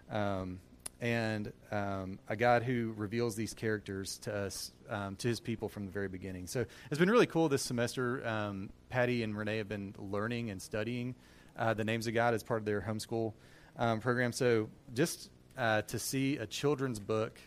um, 0.10 0.60
and 1.02 1.52
um, 1.72 2.20
a 2.28 2.36
God 2.36 2.64
who 2.64 2.94
reveals 2.96 3.36
these 3.36 3.54
characters 3.54 4.18
to 4.20 4.34
us, 4.34 4.72
um, 4.90 5.16
to 5.18 5.28
His 5.28 5.40
people 5.40 5.70
from 5.70 5.86
the 5.86 5.92
very 5.92 6.08
beginning. 6.08 6.48
So 6.48 6.66
it's 6.90 7.00
been 7.00 7.12
really 7.12 7.26
cool 7.26 7.50
this 7.50 7.64
semester. 7.64 8.26
Um, 8.28 8.70
Patty 8.90 9.24
and 9.24 9.38
Renee 9.38 9.58
have 9.58 9.70
been 9.70 9.94
learning 9.98 10.50
and 10.52 10.62
studying 10.62 11.16
uh, 11.58 11.74
the 11.74 11.84
names 11.84 12.08
of 12.08 12.14
God 12.14 12.34
as 12.34 12.44
part 12.44 12.60
of 12.60 12.66
their 12.66 12.82
homeschool 12.82 13.34
um, 13.80 14.00
program. 14.00 14.32
So 14.32 14.70
just 14.94 15.32
uh, 15.58 15.82
to 15.84 15.98
see 15.98 16.38
a 16.38 16.46
children's 16.46 17.00
book 17.00 17.40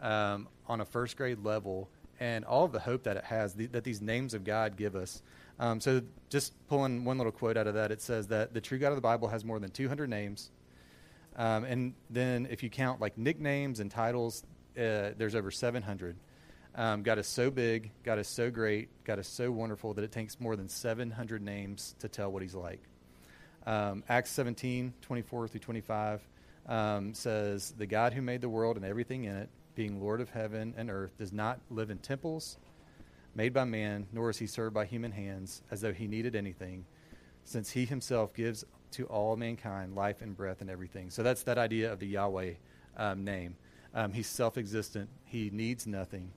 um, 0.00 0.46
on 0.68 0.80
a 0.80 0.84
first 0.84 1.16
grade 1.16 1.42
level 1.42 1.88
and 2.20 2.44
all 2.44 2.64
of 2.64 2.72
the 2.72 2.78
hope 2.78 3.02
that 3.04 3.16
it 3.16 3.24
has, 3.24 3.54
the, 3.54 3.66
that 3.66 3.82
these 3.82 4.00
names 4.00 4.34
of 4.34 4.44
God 4.44 4.76
give 4.76 4.94
us. 4.94 5.22
Um, 5.58 5.80
so, 5.80 6.02
just 6.28 6.54
pulling 6.68 7.04
one 7.04 7.18
little 7.18 7.32
quote 7.32 7.56
out 7.56 7.66
of 7.66 7.74
that, 7.74 7.90
it 7.90 8.00
says 8.00 8.28
that 8.28 8.54
the 8.54 8.60
true 8.60 8.78
God 8.78 8.90
of 8.90 8.96
the 8.96 9.02
Bible 9.02 9.28
has 9.28 9.44
more 9.44 9.58
than 9.58 9.70
200 9.70 10.08
names. 10.08 10.50
Um, 11.36 11.64
and 11.64 11.94
then, 12.08 12.46
if 12.50 12.62
you 12.62 12.70
count 12.70 13.00
like 13.00 13.18
nicknames 13.18 13.80
and 13.80 13.90
titles, 13.90 14.42
uh, 14.76 15.12
there's 15.16 15.34
over 15.34 15.50
700. 15.50 16.16
Um, 16.74 17.02
God 17.02 17.18
is 17.18 17.26
so 17.26 17.50
big, 17.50 17.90
God 18.04 18.18
is 18.18 18.28
so 18.28 18.50
great, 18.50 18.88
God 19.04 19.18
is 19.18 19.26
so 19.26 19.50
wonderful 19.50 19.92
that 19.94 20.04
it 20.04 20.12
takes 20.12 20.40
more 20.40 20.56
than 20.56 20.68
700 20.68 21.42
names 21.42 21.94
to 21.98 22.08
tell 22.08 22.30
what 22.30 22.42
He's 22.42 22.54
like. 22.54 22.80
Um, 23.70 24.02
Acts 24.08 24.32
17, 24.32 24.94
24 25.00 25.46
through 25.46 25.60
25 25.60 26.26
um, 26.66 27.14
says, 27.14 27.72
The 27.78 27.86
God 27.86 28.12
who 28.12 28.20
made 28.20 28.40
the 28.40 28.48
world 28.48 28.74
and 28.74 28.84
everything 28.84 29.24
in 29.24 29.36
it, 29.36 29.48
being 29.76 30.00
Lord 30.00 30.20
of 30.20 30.28
heaven 30.28 30.74
and 30.76 30.90
earth, 30.90 31.16
does 31.18 31.32
not 31.32 31.60
live 31.70 31.88
in 31.88 31.98
temples 31.98 32.58
made 33.36 33.52
by 33.52 33.62
man, 33.62 34.08
nor 34.12 34.28
is 34.28 34.38
he 34.38 34.48
served 34.48 34.74
by 34.74 34.86
human 34.86 35.12
hands 35.12 35.62
as 35.70 35.82
though 35.82 35.92
he 35.92 36.08
needed 36.08 36.34
anything, 36.34 36.84
since 37.44 37.70
he 37.70 37.84
himself 37.84 38.34
gives 38.34 38.64
to 38.90 39.06
all 39.06 39.36
mankind 39.36 39.94
life 39.94 40.20
and 40.20 40.36
breath 40.36 40.62
and 40.62 40.68
everything. 40.68 41.08
So 41.08 41.22
that's 41.22 41.44
that 41.44 41.56
idea 41.56 41.92
of 41.92 42.00
the 42.00 42.08
Yahweh 42.08 42.54
um, 42.96 43.22
name. 43.22 43.54
Um, 43.94 44.12
he's 44.12 44.26
self 44.26 44.58
existent, 44.58 45.08
he 45.26 45.48
needs 45.52 45.86
nothing. 45.86 46.32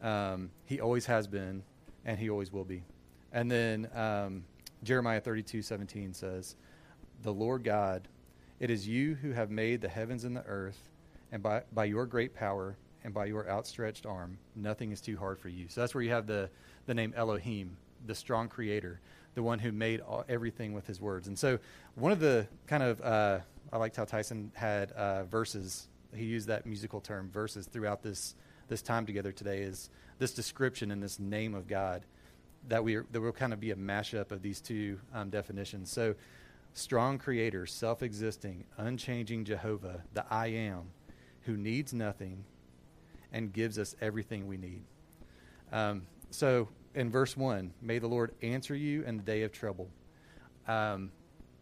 Um, 0.00 0.50
he 0.66 0.80
always 0.80 1.06
has 1.06 1.26
been, 1.26 1.64
and 2.04 2.16
he 2.16 2.30
always 2.30 2.52
will 2.52 2.64
be. 2.64 2.84
And 3.32 3.50
then 3.50 3.90
um, 3.92 4.44
Jeremiah 4.86 5.20
32 5.20 5.62
17 5.62 6.14
says, 6.14 6.56
The 7.22 7.32
Lord 7.32 7.64
God 7.64 8.08
it 8.58 8.70
is 8.70 8.88
you 8.88 9.14
who 9.14 9.32
have 9.32 9.50
made 9.50 9.80
the 9.80 9.88
heavens 9.88 10.24
and 10.24 10.34
the 10.34 10.44
earth, 10.46 10.88
and 11.30 11.42
by, 11.42 11.62
by 11.72 11.84
your 11.84 12.06
great 12.06 12.34
power 12.34 12.76
and 13.04 13.12
by 13.12 13.26
your 13.26 13.48
outstretched 13.48 14.06
arm, 14.06 14.38
nothing 14.54 14.92
is 14.92 15.00
too 15.00 15.16
hard 15.16 15.38
for 15.38 15.48
you. 15.48 15.66
So 15.68 15.80
that's 15.80 15.94
where 15.94 16.02
you 16.02 16.10
have 16.10 16.26
the, 16.26 16.48
the 16.86 16.94
name 16.94 17.12
Elohim, 17.14 17.76
the 18.06 18.14
strong 18.14 18.48
creator, 18.48 19.00
the 19.34 19.42
one 19.42 19.58
who 19.58 19.72
made 19.72 20.00
all, 20.00 20.24
everything 20.28 20.72
with 20.72 20.86
his 20.86 21.00
words. 21.00 21.28
And 21.28 21.38
so 21.38 21.58
one 21.96 22.12
of 22.12 22.20
the 22.20 22.46
kind 22.66 22.82
of, 22.82 23.00
uh, 23.02 23.40
I 23.72 23.76
liked 23.76 23.96
how 23.96 24.06
Tyson 24.06 24.50
had 24.54 24.92
uh, 24.92 25.24
verses, 25.24 25.88
he 26.14 26.24
used 26.24 26.48
that 26.48 26.64
musical 26.64 27.00
term, 27.00 27.28
verses, 27.30 27.66
throughout 27.66 28.02
this, 28.02 28.34
this 28.68 28.80
time 28.80 29.04
together 29.04 29.32
today, 29.32 29.60
is 29.60 29.90
this 30.18 30.32
description 30.32 30.90
and 30.90 31.02
this 31.02 31.18
name 31.18 31.54
of 31.54 31.68
God 31.68 32.06
that 32.68 32.84
we 32.84 32.96
are, 32.96 33.06
that 33.12 33.20
will 33.20 33.32
kind 33.32 33.52
of 33.52 33.60
be 33.60 33.70
a 33.70 33.76
mashup 33.76 34.30
of 34.30 34.42
these 34.42 34.60
two 34.60 34.98
um, 35.14 35.30
definitions. 35.30 35.90
So 35.90 36.14
strong 36.72 37.18
creator, 37.18 37.66
self 37.66 38.02
existing, 38.02 38.64
unchanging 38.76 39.44
Jehovah, 39.44 40.02
the 40.14 40.24
I 40.30 40.48
am, 40.48 40.90
who 41.42 41.56
needs 41.56 41.92
nothing 41.92 42.44
and 43.32 43.52
gives 43.52 43.78
us 43.78 43.94
everything 44.00 44.46
we 44.46 44.56
need. 44.56 44.82
Um, 45.72 46.06
so 46.30 46.68
in 46.94 47.10
verse 47.10 47.36
1, 47.36 47.72
may 47.82 47.98
the 47.98 48.06
Lord 48.06 48.32
answer 48.42 48.74
you 48.74 49.02
in 49.04 49.16
the 49.16 49.22
day 49.22 49.42
of 49.42 49.52
trouble. 49.52 49.88
Um, 50.66 51.12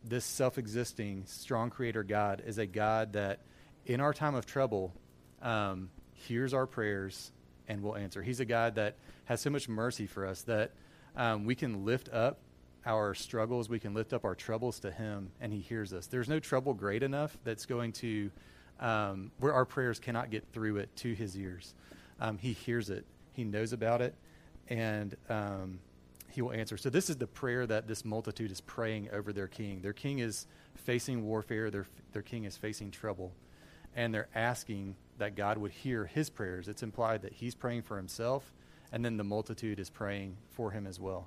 this 0.05 0.25
self 0.25 0.59
existing, 0.59 1.25
strong 1.27 1.71
creator 1.71 2.03
God 2.03 2.43
is 2.47 2.59
a 2.59 2.67
God 2.67 3.15
that 3.15 3.41
in 3.87 4.01
our 4.01 4.13
time 4.13 4.35
of 4.35 4.47
trouble 4.47 4.93
um, 5.43 5.91
hears 6.13 6.55
our 6.55 6.67
prayers 6.67 7.33
and 7.69 7.83
will 7.83 7.97
answer. 7.97 8.23
He's 8.23 8.41
a 8.41 8.45
God 8.45 8.77
that 8.77 8.97
has 9.25 9.41
so 9.41 9.51
much 9.51 9.69
mercy 9.69 10.07
for 10.07 10.27
us 10.27 10.43
that 10.43 10.73
um, 11.17 11.45
we 11.45 11.55
can 11.55 11.85
lift 11.85 12.09
up 12.13 12.39
our 12.87 13.15
struggles, 13.15 13.69
we 13.69 13.79
can 13.79 13.95
lift 13.95 14.13
up 14.13 14.25
our 14.25 14.35
troubles 14.35 14.81
to 14.81 14.91
Him, 14.91 15.31
and 15.41 15.53
He 15.53 15.61
hears 15.61 15.93
us. 15.93 16.07
There's 16.07 16.29
no 16.29 16.39
trouble 16.39 16.75
great 16.75 17.03
enough 17.03 17.37
that's 17.45 17.67
going 17.67 17.93
to, 17.93 18.31
um, 18.81 19.31
where 19.39 19.55
our 19.55 19.65
prayers 19.65 19.99
cannot 19.99 20.31
get 20.31 20.45
through 20.53 20.77
it 20.79 20.95
to 20.97 21.15
His 21.15 21.37
ears. 21.37 21.75
Um, 22.21 22.39
he 22.39 22.53
hears 22.53 22.91
it, 22.91 23.05
He 23.33 23.45
knows 23.45 23.73
about 23.73 24.01
it, 24.03 24.15
and 24.69 25.17
um, 25.29 25.79
He 26.31 26.43
will 26.43 26.53
answer. 26.53 26.77
So, 26.77 26.91
this 26.91 27.09
is 27.09 27.17
the 27.17 27.27
prayer 27.27 27.67
that 27.67 27.89
this 27.89 28.05
multitude 28.05 28.51
is 28.51 28.61
praying 28.61 29.09
over 29.13 29.33
their 29.33 29.49
king. 29.49 29.81
Their 29.81 29.93
king 29.93 30.19
is 30.19 30.47
facing 30.75 31.25
warfare, 31.25 31.71
their, 31.71 31.87
their 32.13 32.23
king 32.23 32.45
is 32.45 32.57
facing 32.57 32.91
trouble, 32.91 33.33
and 33.97 34.13
they're 34.13 34.29
asking 34.35 34.97
that 35.19 35.37
God 35.37 35.59
would 35.59 35.71
hear 35.71 36.07
his 36.07 36.29
prayers. 36.29 36.69
It's 36.69 36.83
implied 36.83 37.23
that 37.23 37.33
he's 37.33 37.55
praying 37.55 37.83
for 37.83 37.97
himself, 37.97 38.53
and 38.95 39.05
then 39.05 39.17
the 39.17 39.25
multitude 39.25 39.81
is 39.81 39.91
praying 39.91 40.37
for 40.53 40.71
him 40.71 40.87
as 40.87 41.01
well. 41.01 41.27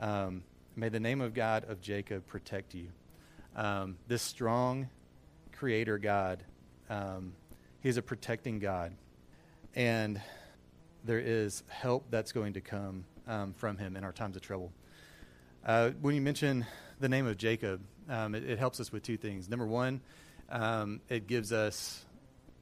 Um, 0.00 0.42
may 0.74 0.88
the 0.88 0.98
name 0.98 1.20
of 1.20 1.32
God 1.32 1.64
of 1.70 1.80
Jacob 1.80 2.26
protect 2.26 2.74
you. 2.74 2.88
Um, 3.54 3.98
this 4.08 4.20
strong 4.20 4.88
creator 5.52 5.96
God, 5.96 6.42
um, 6.90 7.34
he's 7.80 7.98
a 7.98 8.02
protecting 8.02 8.58
God. 8.58 8.96
And 9.76 10.20
there 11.04 11.20
is 11.20 11.62
help 11.68 12.06
that's 12.10 12.32
going 12.32 12.54
to 12.54 12.60
come 12.60 13.04
um, 13.28 13.54
from 13.54 13.78
him 13.78 13.96
in 13.96 14.02
our 14.02 14.12
times 14.12 14.34
of 14.34 14.42
trouble. 14.42 14.72
Uh, 15.64 15.90
when 16.00 16.16
you 16.16 16.20
mention 16.20 16.66
the 16.98 17.08
name 17.08 17.28
of 17.28 17.36
Jacob, 17.36 17.80
um, 18.10 18.34
it, 18.34 18.42
it, 18.42 18.58
helps 18.58 18.80
us 18.80 18.90
with 18.90 19.04
two 19.04 19.16
things. 19.16 19.48
Number 19.48 19.66
one, 19.66 20.00
um, 20.50 21.00
it 21.08 21.28
gives 21.28 21.52
us 21.52 22.04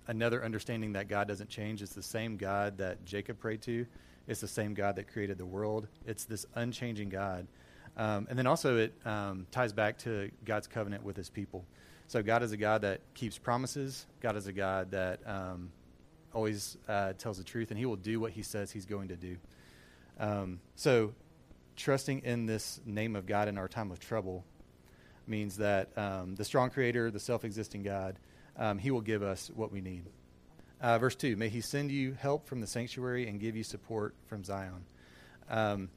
another 0.06 0.44
understanding 0.44 0.92
that 0.92 1.08
God 1.08 1.26
doesn't 1.26 1.48
change. 1.48 1.80
It's 1.80 1.94
the 1.94 2.02
same 2.02 2.36
God 2.36 2.78
that 2.78 3.06
Jacob 3.06 3.40
prayed 3.40 3.62
to. 3.62 3.86
It's 4.28 4.40
the 4.40 4.48
same 4.48 4.74
God 4.74 4.96
that 4.96 5.12
created 5.12 5.38
the 5.38 5.46
world. 5.46 5.88
It's 6.06 6.24
this 6.24 6.46
unchanging 6.54 7.08
God. 7.08 7.46
Um, 7.96 8.26
and 8.30 8.38
then 8.38 8.46
also 8.46 8.78
it 8.78 8.94
um, 9.04 9.46
ties 9.50 9.72
back 9.72 9.98
to 9.98 10.30
God's 10.44 10.66
covenant 10.66 11.04
with 11.04 11.16
his 11.16 11.28
people. 11.28 11.64
So 12.06 12.22
God 12.22 12.42
is 12.42 12.52
a 12.52 12.56
God 12.56 12.82
that 12.82 13.00
keeps 13.14 13.38
promises. 13.38 14.06
God 14.20 14.36
is 14.36 14.46
a 14.46 14.52
God 14.52 14.90
that 14.92 15.20
um, 15.26 15.70
always 16.32 16.76
uh, 16.88 17.12
tells 17.14 17.38
the 17.38 17.44
truth, 17.44 17.70
and 17.70 17.78
he 17.78 17.86
will 17.86 17.96
do 17.96 18.20
what 18.20 18.32
he 18.32 18.42
says 18.42 18.70
he's 18.70 18.86
going 18.86 19.08
to 19.08 19.16
do. 19.16 19.36
Um, 20.18 20.60
so 20.76 21.14
trusting 21.76 22.20
in 22.20 22.46
this 22.46 22.80
name 22.84 23.16
of 23.16 23.26
God 23.26 23.48
in 23.48 23.58
our 23.58 23.68
time 23.68 23.90
of 23.90 23.98
trouble 23.98 24.44
means 25.26 25.56
that 25.58 25.96
um, 25.96 26.34
the 26.34 26.44
strong 26.44 26.70
creator, 26.70 27.10
the 27.10 27.20
self 27.20 27.44
existing 27.44 27.82
God, 27.82 28.18
um, 28.56 28.78
he 28.78 28.90
will 28.90 29.00
give 29.00 29.22
us 29.22 29.50
what 29.54 29.72
we 29.72 29.80
need. 29.80 30.04
Uh, 30.82 30.98
verse 30.98 31.14
2 31.14 31.36
May 31.36 31.48
he 31.48 31.60
send 31.60 31.92
you 31.92 32.12
help 32.12 32.46
from 32.46 32.60
the 32.60 32.66
sanctuary 32.66 33.28
and 33.28 33.40
give 33.40 33.54
you 33.54 33.62
support 33.62 34.14
from 34.26 34.42
Zion. 34.42 34.84
Um, 35.48 35.88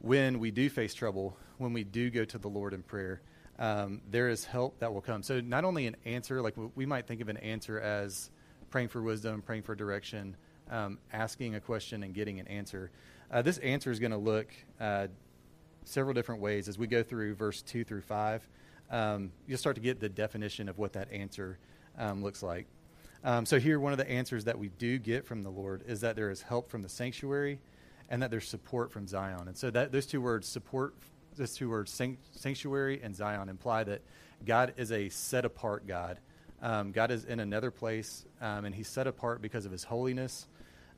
when 0.00 0.38
we 0.38 0.52
do 0.52 0.70
face 0.70 0.94
trouble, 0.94 1.36
when 1.58 1.72
we 1.72 1.82
do 1.82 2.08
go 2.08 2.24
to 2.24 2.38
the 2.38 2.48
Lord 2.48 2.72
in 2.72 2.82
prayer, 2.82 3.20
um, 3.58 4.00
there 4.08 4.28
is 4.28 4.44
help 4.44 4.78
that 4.78 4.94
will 4.94 5.00
come. 5.00 5.24
So, 5.24 5.40
not 5.40 5.64
only 5.64 5.88
an 5.88 5.96
answer, 6.04 6.40
like 6.40 6.54
we 6.76 6.86
might 6.86 7.08
think 7.08 7.20
of 7.20 7.28
an 7.28 7.38
answer 7.38 7.80
as 7.80 8.30
praying 8.70 8.88
for 8.88 9.02
wisdom, 9.02 9.42
praying 9.42 9.62
for 9.62 9.74
direction, 9.74 10.36
um, 10.70 10.98
asking 11.12 11.56
a 11.56 11.60
question 11.60 12.04
and 12.04 12.14
getting 12.14 12.38
an 12.38 12.46
answer. 12.46 12.92
Uh, 13.32 13.42
this 13.42 13.58
answer 13.58 13.90
is 13.90 13.98
going 13.98 14.12
to 14.12 14.18
look 14.18 14.54
uh, 14.78 15.08
several 15.84 16.14
different 16.14 16.40
ways 16.40 16.68
as 16.68 16.78
we 16.78 16.86
go 16.86 17.02
through 17.02 17.34
verse 17.34 17.60
2 17.62 17.82
through 17.82 18.02
5. 18.02 18.48
Um, 18.90 19.32
you'll 19.48 19.58
start 19.58 19.74
to 19.76 19.82
get 19.82 19.98
the 19.98 20.08
definition 20.08 20.68
of 20.68 20.78
what 20.78 20.92
that 20.92 21.12
answer 21.12 21.58
um, 21.98 22.22
looks 22.22 22.42
like. 22.42 22.66
Um, 23.24 23.46
so, 23.46 23.58
here, 23.58 23.80
one 23.80 23.92
of 23.92 23.98
the 23.98 24.08
answers 24.08 24.44
that 24.44 24.58
we 24.58 24.68
do 24.68 24.98
get 24.98 25.26
from 25.26 25.42
the 25.42 25.50
Lord 25.50 25.82
is 25.86 26.00
that 26.02 26.16
there 26.16 26.30
is 26.30 26.42
help 26.42 26.70
from 26.70 26.82
the 26.82 26.88
sanctuary 26.88 27.58
and 28.08 28.22
that 28.22 28.30
there's 28.30 28.48
support 28.48 28.92
from 28.92 29.06
Zion. 29.06 29.48
And 29.48 29.56
so, 29.56 29.70
that, 29.70 29.92
those 29.92 30.06
two 30.06 30.20
words, 30.20 30.46
support, 30.46 30.94
those 31.36 31.54
two 31.54 31.68
words, 31.68 32.00
sanctuary 32.32 33.00
and 33.02 33.14
Zion, 33.14 33.48
imply 33.48 33.84
that 33.84 34.02
God 34.46 34.74
is 34.76 34.92
a 34.92 35.08
set 35.08 35.44
apart 35.44 35.86
God. 35.86 36.18
Um, 36.62 36.92
God 36.92 37.10
is 37.10 37.24
in 37.24 37.40
another 37.40 37.70
place, 37.70 38.24
um, 38.40 38.64
and 38.64 38.74
He's 38.74 38.88
set 38.88 39.06
apart 39.06 39.42
because 39.42 39.66
of 39.66 39.72
His 39.72 39.84
holiness. 39.84 40.46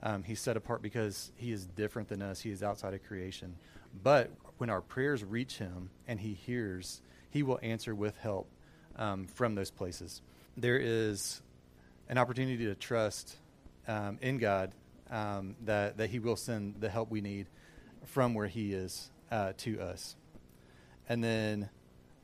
Um, 0.02 0.22
he's 0.22 0.40
set 0.40 0.56
apart 0.56 0.80
because 0.80 1.30
He 1.36 1.52
is 1.52 1.66
different 1.66 2.08
than 2.08 2.22
us, 2.22 2.40
He 2.40 2.50
is 2.50 2.62
outside 2.62 2.94
of 2.94 3.02
creation. 3.04 3.56
But 4.02 4.30
when 4.56 4.70
our 4.70 4.80
prayers 4.80 5.22
reach 5.22 5.58
Him 5.58 5.90
and 6.08 6.20
He 6.20 6.32
hears, 6.32 7.02
He 7.30 7.42
will 7.42 7.58
answer 7.62 7.94
with 7.94 8.16
help 8.18 8.48
um, 8.96 9.26
from 9.26 9.54
those 9.54 9.70
places 9.70 10.22
there 10.56 10.78
is 10.78 11.40
an 12.10 12.18
opportunity 12.18 12.66
to 12.66 12.74
trust 12.74 13.36
um, 13.86 14.18
in 14.20 14.36
God 14.36 14.72
um, 15.10 15.54
that, 15.64 15.96
that 15.96 16.10
He 16.10 16.18
will 16.18 16.34
send 16.34 16.74
the 16.80 16.88
help 16.88 17.08
we 17.08 17.20
need 17.20 17.46
from 18.04 18.34
where 18.34 18.48
He 18.48 18.74
is 18.74 19.10
uh, 19.30 19.52
to 19.58 19.80
us. 19.80 20.16
And 21.08 21.22
then 21.22 21.70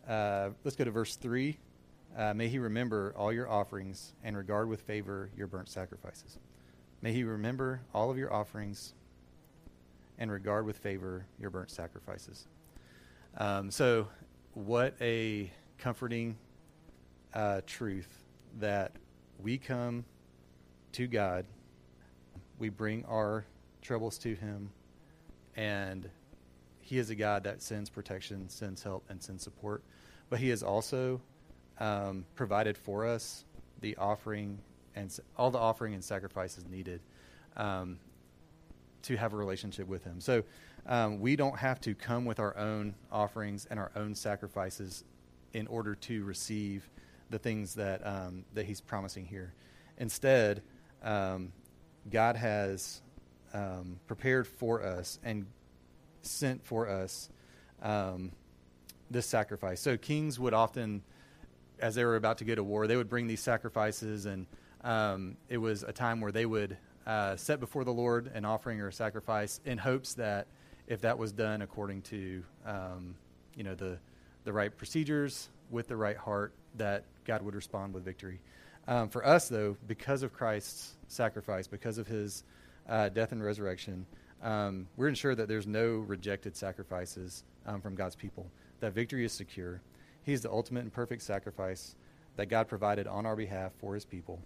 uh, 0.09 0.51
let's 0.65 0.77
go 0.77 0.83
to 0.83 0.91
verse 0.91 1.15
3. 1.15 1.57
Uh, 2.19 2.35
may 2.35 2.49
He 2.49 2.59
remember 2.59 3.15
all 3.17 3.33
your 3.33 3.49
offerings 3.49 4.13
and 4.25 4.37
regard 4.37 4.69
with 4.69 4.81
favor 4.81 5.31
your 5.37 5.47
burnt 5.47 5.69
sacrifices. 5.69 6.37
May 7.01 7.13
He 7.13 7.23
remember 7.23 7.81
all 7.95 8.11
of 8.11 8.19
your 8.19 8.35
offerings 8.35 8.93
and 10.19 10.33
regard 10.33 10.67
with 10.67 10.79
favor 10.79 11.27
your 11.39 11.51
burnt 11.51 11.71
sacrifices. 11.71 12.49
Um, 13.39 13.71
so, 13.71 14.09
what 14.55 14.97
a 15.01 15.53
comforting 15.79 16.39
uh, 17.35 17.61
truth 17.67 18.09
that 18.59 18.93
we 19.43 19.59
come 19.59 20.05
to 20.93 21.07
God, 21.07 21.47
we 22.59 22.69
bring 22.69 23.05
our 23.05 23.45
troubles 23.83 24.19
to 24.19 24.35
Him, 24.35 24.71
and 25.57 26.09
He 26.81 26.99
is 26.99 27.11
a 27.11 27.15
God 27.15 27.45
that 27.45 27.63
sends 27.63 27.91
protection, 27.91 28.49
sends 28.49 28.83
help, 28.83 29.05
and 29.09 29.23
sends 29.23 29.43
support. 29.43 29.83
But 30.31 30.41
He 30.41 30.49
has 30.49 30.63
also 30.63 31.21
um, 31.79 32.25
provided 32.35 32.77
for 32.77 33.07
us 33.07 33.45
the 33.81 33.97
offering 33.97 34.59
and 34.95 35.17
all 35.37 35.51
the 35.51 35.59
offering 35.59 35.93
and 35.93 36.03
sacrifices 36.03 36.65
needed 36.67 37.01
um, 37.57 37.99
to 39.03 39.17
have 39.17 39.35
a 39.35 39.37
relationship 39.37 39.87
with 39.87 40.03
Him. 40.05 40.21
So 40.21 40.43
um, 40.87 41.21
we 41.21 41.37
don't 41.37 41.59
have 41.59 41.81
to 41.83 41.95
come 41.95 42.25
with 42.25 42.41
our 42.41 42.57
own 42.57 42.95
offerings 43.13 43.67
and 43.71 43.79
our 43.79 43.91
own 43.97 44.15
sacrifices 44.15 45.05
in 45.53 45.67
order 45.67 45.95
to 45.95 46.25
receive 46.25 46.89
the 47.31 47.39
things 47.39 47.75
that 47.75 48.07
um, 48.07 48.45
that 48.55 48.67
He's 48.67 48.81
promising 48.81 49.27
here. 49.27 49.55
Instead, 49.99 50.63
um, 51.03 51.53
God 52.11 52.37
has 52.37 53.01
um, 53.53 53.99
prepared 54.07 54.47
for 54.47 54.83
us 54.83 55.19
and 55.25 55.47
sent 56.23 56.65
for 56.65 56.89
us 56.89 57.29
um, 57.83 58.33
this 59.11 59.27
sacrifice. 59.27 59.81
So 59.81 59.97
kings 59.97 60.39
would 60.39 60.55
often, 60.55 61.03
as 61.79 61.95
they 61.95 62.05
were 62.05 62.17
about 62.17 62.39
to 62.39 62.45
go 62.45 62.55
to 62.55 62.65
war, 62.65 62.87
they 62.87 62.97
would 62.97 63.09
bring 63.09 63.27
these 63.27 63.41
sacrifices, 63.41 64.27
and 64.27 64.47
um, 64.83 65.37
it 65.49 65.59
was 65.59 65.83
a 65.83 65.93
time 65.93 66.21
where 66.21 66.33
they 66.33 66.47
would 66.47 66.77
uh, 67.07 67.37
set 67.37 67.61
before 67.61 67.85
the 67.85 67.93
Lord 67.93 68.31
an 68.35 68.45
offering 68.45 68.81
or 68.81 68.89
a 68.89 68.93
sacrifice 68.93 69.61
in 69.65 69.79
hopes 69.79 70.15
that 70.15 70.49
if 70.87 71.01
that 71.03 71.19
was 71.19 71.33
done 71.33 71.63
according 71.63 72.03
to 72.03 72.43
um, 72.65 73.15
you 73.55 73.65
know 73.65 73.75
the 73.75 73.99
the 74.45 74.53
right 74.53 74.77
procedures 74.77 75.49
with 75.71 75.89
the 75.89 75.97
right 75.97 76.17
heart, 76.17 76.53
that 76.79 77.05
God 77.25 77.43
would 77.43 77.55
respond 77.55 77.95
with 77.95 78.05
victory. 78.05 78.41
Um, 78.89 79.09
for 79.09 79.27
us, 79.27 79.49
though, 79.49 79.77
because 79.87 80.23
of 80.23 80.33
Christ's 80.33 80.97
sacrifice, 81.09 81.67
because 81.67 81.99
of 81.99 82.07
his 82.07 82.45
uh, 82.89 83.09
death 83.09 83.33
and 83.33 83.43
resurrection, 83.43 84.07
um, 84.43 84.87
we're 84.97 85.09
ensured 85.09 85.39
that 85.39 85.49
there's 85.49 85.67
no 85.67 85.97
rejected 85.97 86.57
sacrifices 86.57 87.43
um, 87.67 87.81
from 87.81 87.95
God's 87.95 88.15
people, 88.15 88.47
that 88.81 88.93
victory 88.93 89.25
is 89.25 89.33
secure. 89.33 89.81
He's 90.23 90.43
the 90.43 90.51
ultimate 90.51 90.81
and 90.81 90.93
perfect 90.93 91.23
sacrifice 91.23 91.97
that 92.37 92.47
God 92.47 92.69
provided 92.69 93.07
on 93.07 93.27
our 93.27 93.35
behalf 93.35 93.73
for 93.79 93.95
his 93.95 94.05
people. 94.05 94.41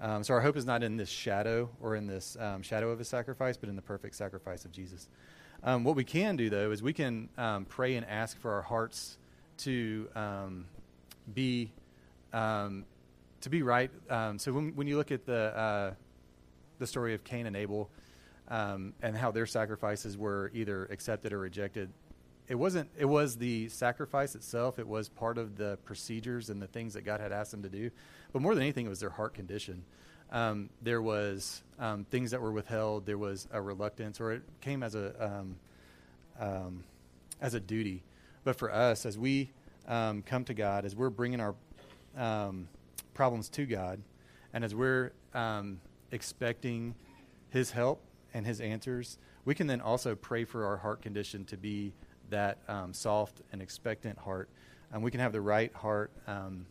Um, 0.00 0.22
so 0.22 0.34
our 0.34 0.40
hope 0.40 0.56
is 0.56 0.66
not 0.66 0.82
in 0.82 0.96
this 0.96 1.08
shadow 1.08 1.70
or 1.80 1.96
in 1.96 2.06
this 2.06 2.36
um, 2.38 2.62
shadow 2.62 2.90
of 2.90 3.00
a 3.00 3.04
sacrifice, 3.04 3.56
but 3.56 3.68
in 3.68 3.76
the 3.76 3.82
perfect 3.82 4.14
sacrifice 4.14 4.64
of 4.64 4.72
Jesus. 4.72 5.08
Um, 5.64 5.84
what 5.84 5.96
we 5.96 6.04
can 6.04 6.36
do, 6.36 6.50
though, 6.50 6.72
is 6.72 6.82
we 6.82 6.92
can 6.92 7.28
pray 7.68 7.94
and 7.94 8.06
ask 8.06 8.38
for 8.38 8.52
our 8.52 8.62
hearts 8.62 9.16
to 9.58 10.08
be 11.32 11.70
um, 12.32 12.84
to 13.40 13.50
be 13.50 13.62
right. 13.62 13.90
Um, 14.08 14.38
so 14.38 14.52
when, 14.52 14.74
when 14.74 14.86
you 14.86 14.96
look 14.96 15.10
at 15.10 15.26
the 15.26 15.56
uh, 15.56 15.94
the 16.78 16.86
story 16.86 17.14
of 17.14 17.24
Cain 17.24 17.46
and 17.46 17.56
Abel 17.56 17.90
um, 18.48 18.94
and 19.02 19.16
how 19.16 19.30
their 19.30 19.46
sacrifices 19.46 20.16
were 20.16 20.50
either 20.54 20.86
accepted 20.86 21.32
or 21.32 21.38
rejected, 21.38 21.90
it 22.48 22.54
wasn't. 22.54 22.88
It 22.98 23.04
was 23.04 23.36
the 23.36 23.68
sacrifice 23.68 24.34
itself. 24.34 24.78
It 24.78 24.86
was 24.86 25.08
part 25.08 25.38
of 25.38 25.56
the 25.56 25.78
procedures 25.84 26.50
and 26.50 26.60
the 26.60 26.66
things 26.66 26.94
that 26.94 27.02
God 27.02 27.20
had 27.20 27.32
asked 27.32 27.50
them 27.50 27.62
to 27.62 27.68
do. 27.68 27.90
But 28.32 28.42
more 28.42 28.54
than 28.54 28.62
anything, 28.62 28.86
it 28.86 28.90
was 28.90 29.00
their 29.00 29.10
heart 29.10 29.34
condition. 29.34 29.84
Um, 30.30 30.70
there 30.80 31.02
was 31.02 31.62
um, 31.78 32.04
things 32.04 32.30
that 32.30 32.40
were 32.40 32.52
withheld. 32.52 33.04
There 33.04 33.18
was 33.18 33.46
a 33.52 33.60
reluctance, 33.60 34.20
or 34.20 34.32
it 34.32 34.42
came 34.60 34.82
as 34.82 34.94
a 34.94 35.44
um, 36.38 36.84
as 37.40 37.54
a 37.54 37.60
duty. 37.60 38.02
But 38.44 38.56
for 38.56 38.72
us, 38.72 39.04
as 39.04 39.18
we 39.18 39.50
um, 39.88 40.22
come 40.22 40.44
to 40.44 40.54
God, 40.54 40.84
as 40.84 40.94
we're 40.94 41.10
bringing 41.10 41.40
our 41.40 41.54
um, 42.16 42.68
problems 43.14 43.48
to 43.50 43.66
God, 43.66 44.00
and 44.52 44.64
as 44.64 44.74
we're 44.74 45.12
um, 45.34 45.80
expecting 46.10 46.94
His 47.50 47.70
help 47.70 48.02
and 48.34 48.46
His 48.46 48.60
answers, 48.60 49.18
we 49.44 49.54
can 49.54 49.66
then 49.66 49.80
also 49.80 50.14
pray 50.14 50.44
for 50.44 50.66
our 50.66 50.76
heart 50.76 51.02
condition 51.02 51.44
to 51.46 51.56
be 51.56 51.92
that 52.30 52.58
um, 52.68 52.92
soft 52.92 53.42
and 53.52 53.60
expectant 53.60 54.18
heart. 54.18 54.48
And 54.92 55.02
we 55.02 55.10
can 55.10 55.20
have 55.20 55.32
the 55.32 55.40
right 55.40 55.72
heart 55.74 56.10
um, 56.26 56.66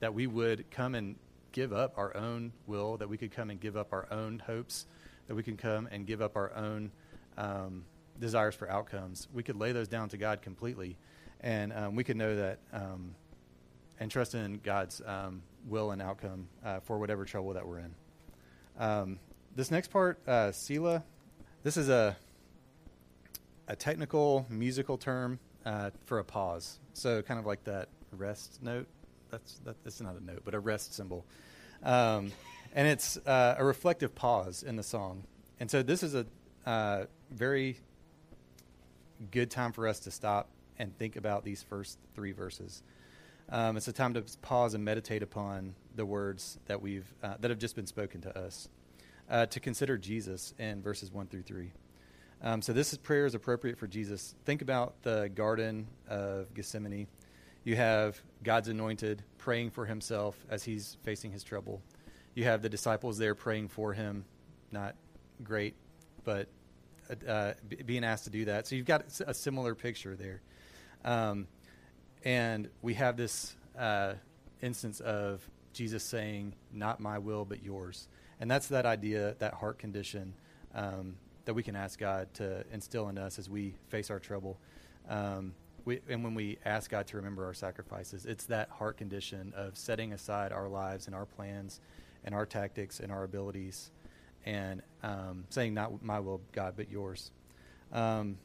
that 0.00 0.12
we 0.12 0.26
would 0.26 0.70
come 0.70 0.94
and 0.94 1.16
give 1.52 1.72
up 1.72 1.94
our 1.96 2.16
own 2.16 2.52
will, 2.66 2.96
that 2.98 3.08
we 3.08 3.16
could 3.16 3.30
come 3.30 3.50
and 3.50 3.60
give 3.60 3.76
up 3.76 3.92
our 3.92 4.06
own 4.10 4.42
hopes, 4.44 4.86
that 5.28 5.34
we 5.34 5.42
can 5.42 5.56
come 5.56 5.88
and 5.90 6.06
give 6.06 6.20
up 6.20 6.36
our 6.36 6.54
own 6.54 6.90
um, 7.38 7.84
desires 8.20 8.54
for 8.54 8.70
outcomes. 8.70 9.28
We 9.32 9.42
could 9.42 9.56
lay 9.56 9.72
those 9.72 9.88
down 9.88 10.08
to 10.10 10.16
God 10.16 10.42
completely, 10.42 10.96
and 11.40 11.72
um, 11.72 11.94
we 11.94 12.04
could 12.04 12.16
know 12.16 12.36
that 12.36 12.58
um, 12.72 13.14
and 14.00 14.10
trust 14.10 14.34
in 14.34 14.60
God's 14.62 15.00
um, 15.06 15.42
will 15.66 15.90
and 15.90 16.02
outcome 16.02 16.48
uh, 16.64 16.80
for 16.80 16.98
whatever 16.98 17.24
trouble 17.24 17.54
that 17.54 17.66
we're 17.66 17.80
in. 17.80 17.94
Um, 18.78 19.18
this 19.54 19.70
next 19.70 19.88
part, 19.88 20.18
uh, 20.26 20.52
this 21.62 21.76
is 21.76 21.88
a 21.88 22.16
a 23.66 23.76
technical 23.76 24.46
musical 24.50 24.98
term 24.98 25.38
uh, 25.64 25.90
for 26.04 26.18
a 26.18 26.24
pause. 26.24 26.78
So 26.92 27.22
kind 27.22 27.40
of 27.40 27.46
like 27.46 27.64
that 27.64 27.88
rest 28.12 28.62
note. 28.62 28.86
That's 29.30 29.58
that, 29.60 29.82
that's 29.84 30.00
not 30.00 30.16
a 30.16 30.24
note, 30.24 30.42
but 30.44 30.54
a 30.54 30.60
rest 30.60 30.94
symbol. 30.94 31.24
Um, 31.82 32.32
and 32.74 32.88
it's 32.88 33.16
uh, 33.26 33.56
a 33.58 33.64
reflective 33.64 34.14
pause 34.14 34.62
in 34.62 34.76
the 34.76 34.82
song. 34.82 35.24
And 35.60 35.70
so 35.70 35.82
this 35.82 36.02
is 36.02 36.14
a 36.14 36.26
uh, 36.66 37.04
very 37.30 37.78
good 39.30 39.50
time 39.50 39.72
for 39.72 39.86
us 39.86 40.00
to 40.00 40.10
stop 40.10 40.48
and 40.78 40.96
think 40.98 41.16
about 41.16 41.44
these 41.44 41.62
first 41.62 41.98
three 42.14 42.32
verses. 42.32 42.82
Um, 43.50 43.76
it's 43.76 43.88
a 43.88 43.92
time 43.92 44.14
to 44.14 44.24
pause 44.42 44.74
and 44.74 44.84
meditate 44.84 45.22
upon 45.22 45.74
the 45.94 46.06
words 46.06 46.58
that 46.66 46.80
we've 46.80 47.12
uh, 47.22 47.34
that 47.40 47.50
have 47.50 47.58
just 47.58 47.76
been 47.76 47.86
spoken 47.86 48.20
to 48.22 48.38
us. 48.38 48.68
Uh, 49.28 49.46
to 49.46 49.58
consider 49.58 49.96
Jesus 49.96 50.52
in 50.58 50.82
verses 50.82 51.10
one 51.10 51.26
through 51.26 51.42
three. 51.42 51.72
Um, 52.42 52.60
so 52.60 52.74
this 52.74 52.92
is 52.92 52.98
prayer 52.98 53.24
is 53.24 53.34
appropriate 53.34 53.78
for 53.78 53.86
Jesus. 53.86 54.34
Think 54.44 54.60
about 54.60 55.02
the 55.02 55.30
Garden 55.34 55.86
of 56.08 56.52
Gethsemane. 56.52 57.06
You 57.64 57.76
have 57.76 58.20
God's 58.42 58.68
anointed 58.68 59.22
praying 59.38 59.70
for 59.70 59.86
himself 59.86 60.36
as 60.50 60.62
he's 60.62 60.98
facing 61.04 61.32
his 61.32 61.42
trouble. 61.42 61.80
You 62.34 62.44
have 62.44 62.60
the 62.60 62.68
disciples 62.68 63.16
there 63.16 63.34
praying 63.34 63.68
for 63.68 63.94
him. 63.94 64.26
Not 64.70 64.94
great, 65.42 65.74
but 66.24 66.48
uh, 67.28 67.52
being 67.84 68.04
asked 68.04 68.24
to 68.24 68.30
do 68.30 68.46
that. 68.46 68.66
So 68.66 68.76
you've 68.76 68.86
got 68.86 69.04
a 69.26 69.34
similar 69.34 69.74
picture 69.74 70.16
there. 70.16 70.40
Um, 71.04 71.46
and 72.24 72.68
we 72.82 72.94
have 72.94 73.16
this 73.16 73.54
uh, 73.78 74.14
instance 74.62 75.00
of 75.00 75.46
Jesus 75.72 76.02
saying, 76.02 76.54
Not 76.72 77.00
my 77.00 77.18
will, 77.18 77.44
but 77.44 77.62
yours. 77.62 78.08
And 78.40 78.50
that's 78.50 78.68
that 78.68 78.86
idea, 78.86 79.36
that 79.38 79.54
heart 79.54 79.78
condition 79.78 80.34
um, 80.74 81.16
that 81.44 81.54
we 81.54 81.62
can 81.62 81.76
ask 81.76 81.98
God 81.98 82.32
to 82.34 82.64
instill 82.72 83.08
in 83.08 83.18
us 83.18 83.38
as 83.38 83.48
we 83.48 83.74
face 83.88 84.10
our 84.10 84.18
trouble. 84.18 84.58
Um, 85.08 85.54
we, 85.84 86.00
and 86.08 86.24
when 86.24 86.34
we 86.34 86.58
ask 86.64 86.90
God 86.90 87.06
to 87.08 87.18
remember 87.18 87.44
our 87.44 87.54
sacrifices, 87.54 88.24
it's 88.24 88.46
that 88.46 88.70
heart 88.70 88.96
condition 88.96 89.52
of 89.54 89.76
setting 89.76 90.12
aside 90.12 90.50
our 90.50 90.68
lives 90.68 91.06
and 91.06 91.14
our 91.14 91.26
plans 91.26 91.80
and 92.24 92.34
our 92.34 92.46
tactics 92.46 93.00
and 93.00 93.12
our 93.12 93.24
abilities 93.24 93.90
and 94.44 94.82
um, 95.02 95.44
saying, 95.50 95.74
Not 95.74 96.02
my 96.02 96.20
will, 96.20 96.40
God, 96.52 96.74
but 96.76 96.90
yours. 96.90 97.30
Um, 97.92 98.38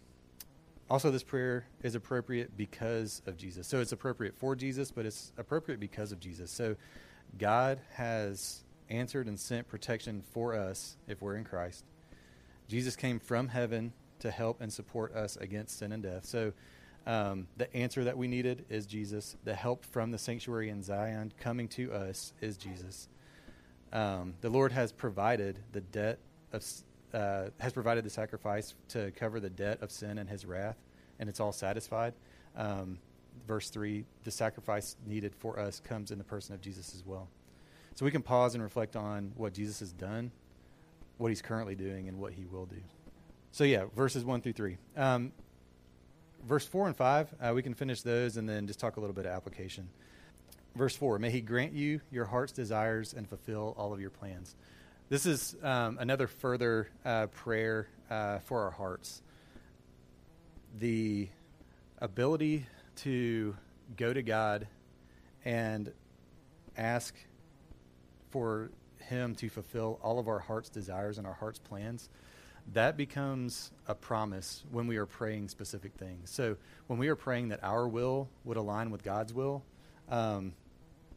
also, 0.89 1.11
this 1.11 1.23
prayer 1.23 1.67
is 1.83 1.93
appropriate 1.93 2.57
because 2.57 3.21
of 3.27 3.37
Jesus. 3.37 3.67
So 3.67 3.79
it's 3.79 3.91
appropriate 3.91 4.35
for 4.35 4.55
Jesus, 4.55 4.89
but 4.89 5.05
it's 5.05 5.31
appropriate 5.37 5.79
because 5.79 6.11
of 6.11 6.19
Jesus. 6.19 6.49
So 6.49 6.75
God 7.37 7.79
has 7.93 8.63
answered 8.89 9.27
and 9.27 9.39
sent 9.39 9.67
protection 9.67 10.23
for 10.31 10.55
us 10.55 10.97
if 11.07 11.21
we're 11.21 11.35
in 11.35 11.43
Christ. 11.43 11.85
Jesus 12.67 12.95
came 12.95 13.19
from 13.19 13.49
heaven 13.49 13.93
to 14.19 14.31
help 14.31 14.61
and 14.61 14.73
support 14.73 15.13
us 15.13 15.37
against 15.37 15.77
sin 15.77 15.91
and 15.91 16.01
death. 16.01 16.25
So 16.25 16.53
um, 17.05 17.47
the 17.57 17.73
answer 17.75 18.03
that 18.03 18.17
we 18.17 18.27
needed 18.27 18.65
is 18.69 18.85
Jesus. 18.85 19.35
The 19.43 19.55
help 19.55 19.85
from 19.85 20.11
the 20.11 20.17
sanctuary 20.17 20.69
in 20.69 20.81
Zion 20.81 21.33
coming 21.39 21.67
to 21.69 21.93
us 21.93 22.33
is 22.41 22.57
Jesus. 22.57 23.09
Um, 23.91 24.35
the 24.41 24.49
Lord 24.49 24.71
has 24.71 24.91
provided 24.91 25.59
the 25.71 25.81
debt 25.81 26.19
of 26.53 26.63
uh, 27.13 27.49
has 27.59 27.73
provided 27.73 28.03
the 28.03 28.09
sacrifice 28.09 28.75
to 28.89 29.11
cover 29.11 29.39
the 29.39 29.49
debt 29.49 29.81
of 29.81 29.91
sin 29.91 30.17
and 30.19 30.29
His 30.29 30.45
wrath, 30.45 30.77
and 31.19 31.27
it's 31.27 31.39
all 31.39 31.51
satisfied. 31.51 32.13
Um, 32.55 32.99
verse 33.47 33.69
three: 33.69 34.05
the 34.23 34.31
sacrifice 34.31 34.95
needed 35.07 35.33
for 35.35 35.59
us 35.59 35.79
comes 35.79 36.11
in 36.11 36.17
the 36.17 36.23
person 36.23 36.53
of 36.53 36.61
Jesus 36.61 36.93
as 36.93 37.05
well. 37.05 37.27
So 37.95 38.05
we 38.05 38.11
can 38.11 38.21
pause 38.21 38.53
and 38.53 38.63
reflect 38.63 38.95
on 38.95 39.31
what 39.35 39.53
Jesus 39.53 39.79
has 39.79 39.91
done 39.91 40.31
what 41.19 41.27
he's 41.29 41.41
currently 41.41 41.75
doing 41.75 42.07
and 42.07 42.17
what 42.17 42.33
he 42.33 42.45
will 42.45 42.65
do. 42.65 42.81
So, 43.51 43.63
yeah, 43.63 43.85
verses 43.95 44.23
1 44.23 44.41
through 44.41 44.53
3. 44.53 44.77
Um, 44.95 45.31
verse 46.47 46.65
4 46.65 46.87
and 46.87 46.95
5, 46.95 47.35
uh, 47.41 47.51
we 47.53 47.61
can 47.61 47.73
finish 47.73 48.01
those 48.01 48.37
and 48.37 48.47
then 48.47 48.65
just 48.65 48.79
talk 48.79 48.97
a 48.97 48.99
little 48.99 49.13
bit 49.13 49.25
of 49.25 49.33
application. 49.33 49.89
Verse 50.75 50.95
4 50.95 51.19
May 51.19 51.31
he 51.31 51.41
grant 51.41 51.73
you 51.73 52.01
your 52.11 52.25
heart's 52.25 52.51
desires 52.51 53.13
and 53.13 53.27
fulfill 53.27 53.75
all 53.77 53.93
of 53.93 53.99
your 53.99 54.09
plans. 54.09 54.55
This 55.09 55.25
is 55.25 55.55
um, 55.63 55.97
another 55.99 56.27
further 56.27 56.89
uh, 57.03 57.27
prayer 57.27 57.87
uh, 58.09 58.39
for 58.39 58.63
our 58.63 58.71
hearts. 58.71 59.21
The 60.77 61.29
ability 61.97 62.67
to 62.97 63.55
go 63.97 64.13
to 64.13 64.21
God 64.21 64.67
and 65.43 65.91
ask 66.77 67.15
for 68.29 68.69
him 68.99 69.35
to 69.35 69.49
fulfill 69.49 69.99
all 70.03 70.19
of 70.19 70.27
our 70.27 70.39
heart's 70.39 70.69
desires 70.69 71.17
and 71.17 71.25
our 71.25 71.33
heart's 71.33 71.59
plans, 71.59 72.09
that 72.73 72.95
becomes 72.95 73.71
a 73.87 73.95
promise 73.95 74.63
when 74.71 74.85
we 74.85 74.97
are 74.97 75.05
praying 75.05 75.49
specific 75.49 75.93
things. 75.95 76.29
So 76.29 76.57
when 76.87 76.99
we 76.99 77.07
are 77.07 77.15
praying 77.15 77.49
that 77.49 77.63
our 77.63 77.87
will 77.87 78.29
would 78.43 78.57
align 78.57 78.91
with 78.91 79.03
God's 79.03 79.33
will, 79.33 79.63
um, 80.09 80.53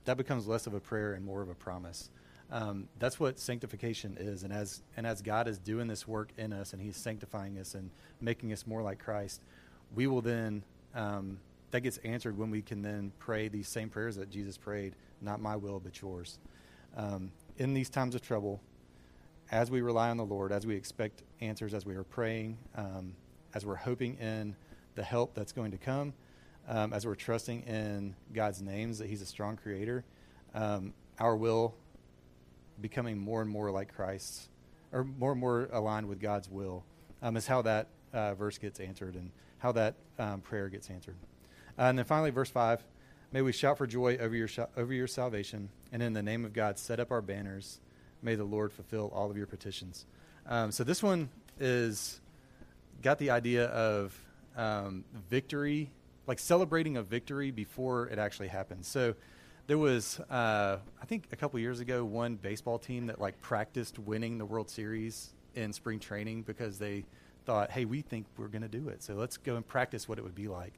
that 0.04 0.16
becomes 0.16 0.46
less 0.46 0.66
of 0.66 0.74
a 0.74 0.80
prayer 0.80 1.14
and 1.14 1.24
more 1.24 1.42
of 1.42 1.48
a 1.48 1.54
promise. 1.54 2.10
Um, 2.50 2.88
that's 2.98 3.18
what 3.18 3.38
sanctification 3.38 4.16
is, 4.20 4.42
and 4.42 4.52
as 4.52 4.82
and 4.96 5.06
as 5.06 5.22
God 5.22 5.48
is 5.48 5.58
doing 5.58 5.86
this 5.86 6.06
work 6.06 6.32
in 6.36 6.52
us, 6.52 6.74
and 6.74 6.82
He's 6.82 6.96
sanctifying 6.96 7.58
us 7.58 7.74
and 7.74 7.90
making 8.20 8.52
us 8.52 8.66
more 8.66 8.82
like 8.82 8.98
Christ, 8.98 9.40
we 9.94 10.06
will 10.06 10.20
then 10.20 10.62
um, 10.94 11.38
that 11.70 11.80
gets 11.80 11.96
answered 11.98 12.36
when 12.36 12.50
we 12.50 12.60
can 12.60 12.82
then 12.82 13.12
pray 13.18 13.48
these 13.48 13.68
same 13.68 13.88
prayers 13.88 14.16
that 14.16 14.30
Jesus 14.30 14.58
prayed, 14.58 14.94
not 15.20 15.40
my 15.40 15.56
will 15.56 15.80
but 15.80 16.00
yours. 16.00 16.38
Um, 16.96 17.32
in 17.56 17.72
these 17.72 17.88
times 17.88 18.14
of 18.14 18.20
trouble, 18.20 18.60
as 19.50 19.70
we 19.70 19.80
rely 19.80 20.10
on 20.10 20.18
the 20.18 20.24
Lord, 20.24 20.52
as 20.52 20.66
we 20.66 20.76
expect 20.76 21.22
answers, 21.40 21.72
as 21.72 21.86
we 21.86 21.94
are 21.94 22.04
praying, 22.04 22.58
um, 22.76 23.14
as 23.54 23.64
we're 23.64 23.76
hoping 23.76 24.16
in 24.18 24.54
the 24.94 25.02
help 25.02 25.34
that's 25.34 25.52
going 25.52 25.70
to 25.70 25.78
come, 25.78 26.12
um, 26.68 26.92
as 26.92 27.06
we're 27.06 27.14
trusting 27.14 27.62
in 27.62 28.14
God's 28.32 28.62
names 28.62 28.98
that 28.98 29.08
He's 29.08 29.22
a 29.22 29.26
strong 29.26 29.56
creator, 29.56 30.04
um, 30.54 30.94
our 31.18 31.36
will 31.36 31.74
becoming 32.80 33.18
more 33.18 33.40
and 33.40 33.50
more 33.50 33.70
like 33.70 33.94
Christ's, 33.94 34.48
or 34.92 35.04
more 35.04 35.32
and 35.32 35.40
more 35.40 35.68
aligned 35.72 36.08
with 36.08 36.20
God's 36.20 36.48
will, 36.48 36.84
um, 37.22 37.36
is 37.36 37.46
how 37.46 37.62
that 37.62 37.88
uh, 38.12 38.34
verse 38.34 38.58
gets 38.58 38.80
answered 38.80 39.14
and 39.14 39.30
how 39.58 39.72
that 39.72 39.94
um, 40.18 40.40
prayer 40.40 40.68
gets 40.68 40.90
answered. 40.90 41.16
Uh, 41.78 41.82
and 41.82 41.98
then 41.98 42.04
finally, 42.04 42.30
verse 42.30 42.50
5 42.50 42.84
May 43.32 43.40
we 43.40 43.52
shout 43.52 43.78
for 43.78 43.86
joy 43.86 44.18
over 44.18 44.36
your, 44.36 44.48
sh- 44.48 44.58
over 44.76 44.92
your 44.92 45.06
salvation, 45.06 45.70
and 45.90 46.02
in 46.02 46.12
the 46.12 46.22
name 46.22 46.44
of 46.44 46.52
God, 46.52 46.78
set 46.78 47.00
up 47.00 47.10
our 47.10 47.22
banners. 47.22 47.80
May 48.20 48.34
the 48.34 48.44
Lord 48.44 48.72
fulfill 48.72 49.10
all 49.14 49.30
of 49.30 49.38
your 49.38 49.46
petitions. 49.46 50.04
Um, 50.46 50.70
so 50.70 50.84
this 50.84 51.02
one 51.02 51.30
is 51.58 52.20
got 53.00 53.18
the 53.18 53.30
idea 53.30 53.66
of 53.68 54.14
um, 54.54 55.04
victory, 55.30 55.90
like 56.26 56.38
celebrating 56.38 56.96
a 56.96 57.02
victory 57.02 57.50
before 57.50 58.08
it 58.08 58.18
actually 58.18 58.48
happens. 58.48 58.86
So 58.86 59.14
there 59.66 59.78
was, 59.78 60.20
uh, 60.30 60.78
I 61.00 61.04
think, 61.06 61.26
a 61.32 61.36
couple 61.36 61.58
years 61.60 61.80
ago, 61.80 62.04
one 62.04 62.36
baseball 62.36 62.78
team 62.78 63.06
that 63.06 63.20
like 63.20 63.40
practiced 63.40 63.98
winning 63.98 64.38
the 64.38 64.44
World 64.44 64.70
Series 64.70 65.34
in 65.54 65.72
spring 65.72 65.98
training 65.98 66.42
because 66.42 66.78
they 66.78 67.04
thought, 67.44 67.70
"Hey, 67.70 67.84
we 67.84 68.02
think 68.02 68.26
we're 68.36 68.48
going 68.48 68.62
to 68.62 68.68
do 68.68 68.88
it, 68.88 69.02
so 69.02 69.14
let's 69.14 69.36
go 69.36 69.56
and 69.56 69.66
practice 69.66 70.08
what 70.08 70.18
it 70.18 70.22
would 70.24 70.34
be 70.34 70.48
like." 70.48 70.74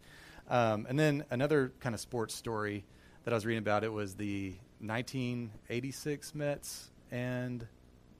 Um, 0.48 0.87
and 0.88 0.98
then 0.98 1.24
another 1.30 1.72
kind 1.80 1.94
of 1.94 2.00
sports 2.00 2.35
story 2.35 2.85
that 3.24 3.33
I 3.33 3.35
was 3.35 3.46
reading 3.46 3.62
about 3.62 3.85
it 3.85 3.92
was 3.92 4.14
the 4.14 4.54
1986 4.80 6.35
Mets 6.35 6.90
and 7.11 7.66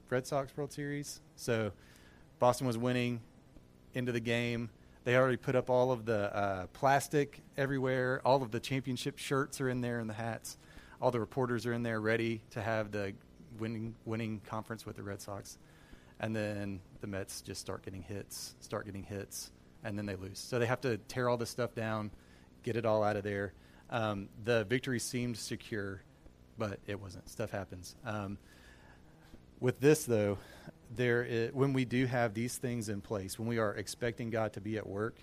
Red 0.09 0.25
Sox 0.25 0.55
World 0.57 0.71
Series. 0.71 1.21
So 1.35 1.71
Boston 2.39 2.65
was 2.65 2.77
winning 2.77 3.21
into 3.93 4.11
the 4.11 4.19
game. 4.19 4.69
They 5.05 5.15
already 5.15 5.37
put 5.37 5.55
up 5.55 5.69
all 5.69 5.91
of 5.91 6.05
the 6.05 6.35
uh, 6.35 6.65
plastic 6.73 7.41
everywhere. 7.57 8.21
All 8.25 8.41
of 8.41 8.49
the 8.49 8.59
championship 8.59 9.19
shirts 9.19 9.61
are 9.61 9.69
in 9.69 9.81
there 9.81 9.99
and 9.99 10.09
the 10.09 10.15
hats. 10.15 10.57
All 10.99 11.11
the 11.11 11.19
reporters 11.19 11.67
are 11.67 11.73
in 11.73 11.83
there 11.83 12.01
ready 12.01 12.41
to 12.51 12.61
have 12.61 12.91
the 12.91 13.13
winning 13.59 13.93
winning 14.05 14.41
conference 14.47 14.83
with 14.83 14.95
the 14.95 15.03
Red 15.03 15.21
Sox. 15.21 15.59
And 16.19 16.35
then 16.35 16.79
the 17.01 17.07
Mets 17.07 17.41
just 17.41 17.61
start 17.61 17.85
getting 17.85 18.01
hits, 18.01 18.55
start 18.59 18.85
getting 18.87 19.03
hits, 19.03 19.51
and 19.83 19.95
then 19.95 20.07
they 20.07 20.15
lose. 20.15 20.39
So 20.39 20.57
they 20.57 20.65
have 20.65 20.81
to 20.81 20.97
tear 20.97 21.29
all 21.29 21.37
this 21.37 21.51
stuff 21.51 21.75
down, 21.75 22.09
get 22.63 22.75
it 22.75 22.85
all 22.85 23.03
out 23.03 23.15
of 23.15 23.23
there. 23.23 23.53
Um, 23.91 24.29
the 24.43 24.63
victory 24.63 24.99
seemed 24.99 25.37
secure, 25.37 26.01
but 26.57 26.79
it 26.87 26.99
wasn't. 26.99 27.29
Stuff 27.29 27.51
happens. 27.51 27.95
Um, 28.03 28.39
with 29.59 29.79
this, 29.79 30.05
though, 30.05 30.39
there 30.93 31.23
is, 31.23 31.53
when 31.53 31.73
we 31.73 31.85
do 31.85 32.05
have 32.05 32.33
these 32.33 32.57
things 32.57 32.89
in 32.89 33.01
place, 33.01 33.39
when 33.39 33.47
we 33.47 33.57
are 33.57 33.73
expecting 33.73 34.29
God 34.29 34.53
to 34.53 34.61
be 34.61 34.77
at 34.77 34.87
work, 34.87 35.15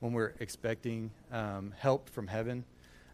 when 0.00 0.12
we're 0.12 0.34
expecting 0.40 1.10
um, 1.32 1.72
help 1.76 2.08
from 2.08 2.26
heaven, 2.26 2.64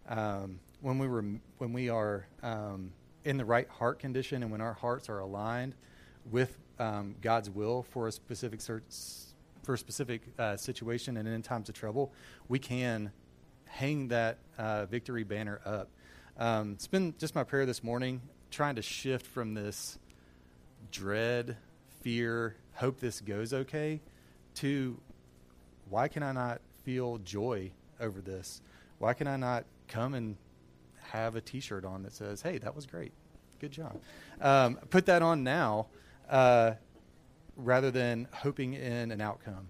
um, 0.08 0.60
when 0.80 0.98
we 0.98 1.08
were 1.08 1.24
when 1.58 1.72
we 1.72 1.88
are 1.88 2.26
um, 2.42 2.92
in 3.24 3.36
the 3.36 3.44
right 3.44 3.68
heart 3.68 3.98
condition, 3.98 4.42
and 4.42 4.52
when 4.52 4.60
our 4.60 4.74
hearts 4.74 5.08
are 5.08 5.18
aligned 5.18 5.74
with 6.30 6.56
um, 6.78 7.16
God's 7.20 7.50
will 7.50 7.82
for 7.82 8.06
a 8.08 8.12
specific 8.12 8.60
for 8.60 9.74
a 9.74 9.78
specific 9.78 10.22
uh, 10.38 10.56
situation, 10.56 11.16
and 11.16 11.26
in 11.26 11.42
times 11.42 11.68
of 11.68 11.74
trouble, 11.74 12.12
we 12.48 12.58
can 12.58 13.10
hang 13.64 14.08
that 14.08 14.38
uh, 14.58 14.86
victory 14.86 15.24
banner 15.24 15.60
up. 15.64 15.88
Um, 16.38 16.72
it's 16.72 16.86
been 16.86 17.14
just 17.18 17.34
my 17.34 17.44
prayer 17.44 17.66
this 17.66 17.82
morning, 17.82 18.20
trying 18.50 18.76
to 18.76 18.82
shift 18.82 19.26
from 19.26 19.54
this 19.54 19.98
dread, 20.92 21.56
fear, 22.06 22.54
hope 22.74 23.00
this 23.00 23.20
goes 23.20 23.52
okay, 23.52 24.00
to 24.54 24.96
why 25.90 26.06
can 26.06 26.22
I 26.22 26.30
not 26.30 26.60
feel 26.84 27.18
joy 27.18 27.72
over 27.98 28.20
this? 28.20 28.62
Why 28.98 29.12
can 29.12 29.26
I 29.26 29.36
not 29.36 29.64
come 29.88 30.14
and 30.14 30.36
have 31.10 31.34
a 31.34 31.40
T-shirt 31.40 31.84
on 31.84 32.04
that 32.04 32.12
says, 32.12 32.42
"Hey, 32.42 32.58
that 32.58 32.76
was 32.76 32.86
great, 32.86 33.10
good 33.58 33.72
job"? 33.72 34.00
Um, 34.40 34.76
put 34.88 35.06
that 35.06 35.20
on 35.20 35.42
now, 35.42 35.88
uh, 36.30 36.74
rather 37.56 37.90
than 37.90 38.28
hoping 38.32 38.74
in 38.74 39.10
an 39.10 39.20
outcome, 39.20 39.66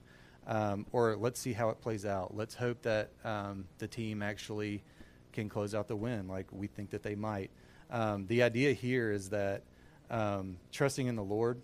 um, 0.46 0.85
or 0.92 1.16
let's 1.16 1.40
see 1.40 1.55
how 1.55 1.70
it 1.70 1.81
plays 1.81 2.05
out. 2.05 2.37
Let's 2.37 2.55
hope 2.55 2.83
that 2.83 3.12
um, 3.25 3.64
the 3.79 3.88
team 3.88 4.22
actually 4.22 4.85
can 5.33 5.49
close 5.49 5.75
out 5.75 5.88
the 5.88 5.96
win, 5.96 6.29
like 6.29 6.49
we 6.53 6.66
think 6.66 6.90
that 6.90 7.03
they 7.03 7.14
might. 7.14 7.51
Um, 7.90 8.27
the 8.27 8.42
idea 8.42 8.75
here 8.75 9.11
is 9.11 9.31
that 9.31 9.62
um, 10.11 10.59
trusting 10.70 11.07
in 11.07 11.16
the 11.16 11.25
Lord 11.25 11.62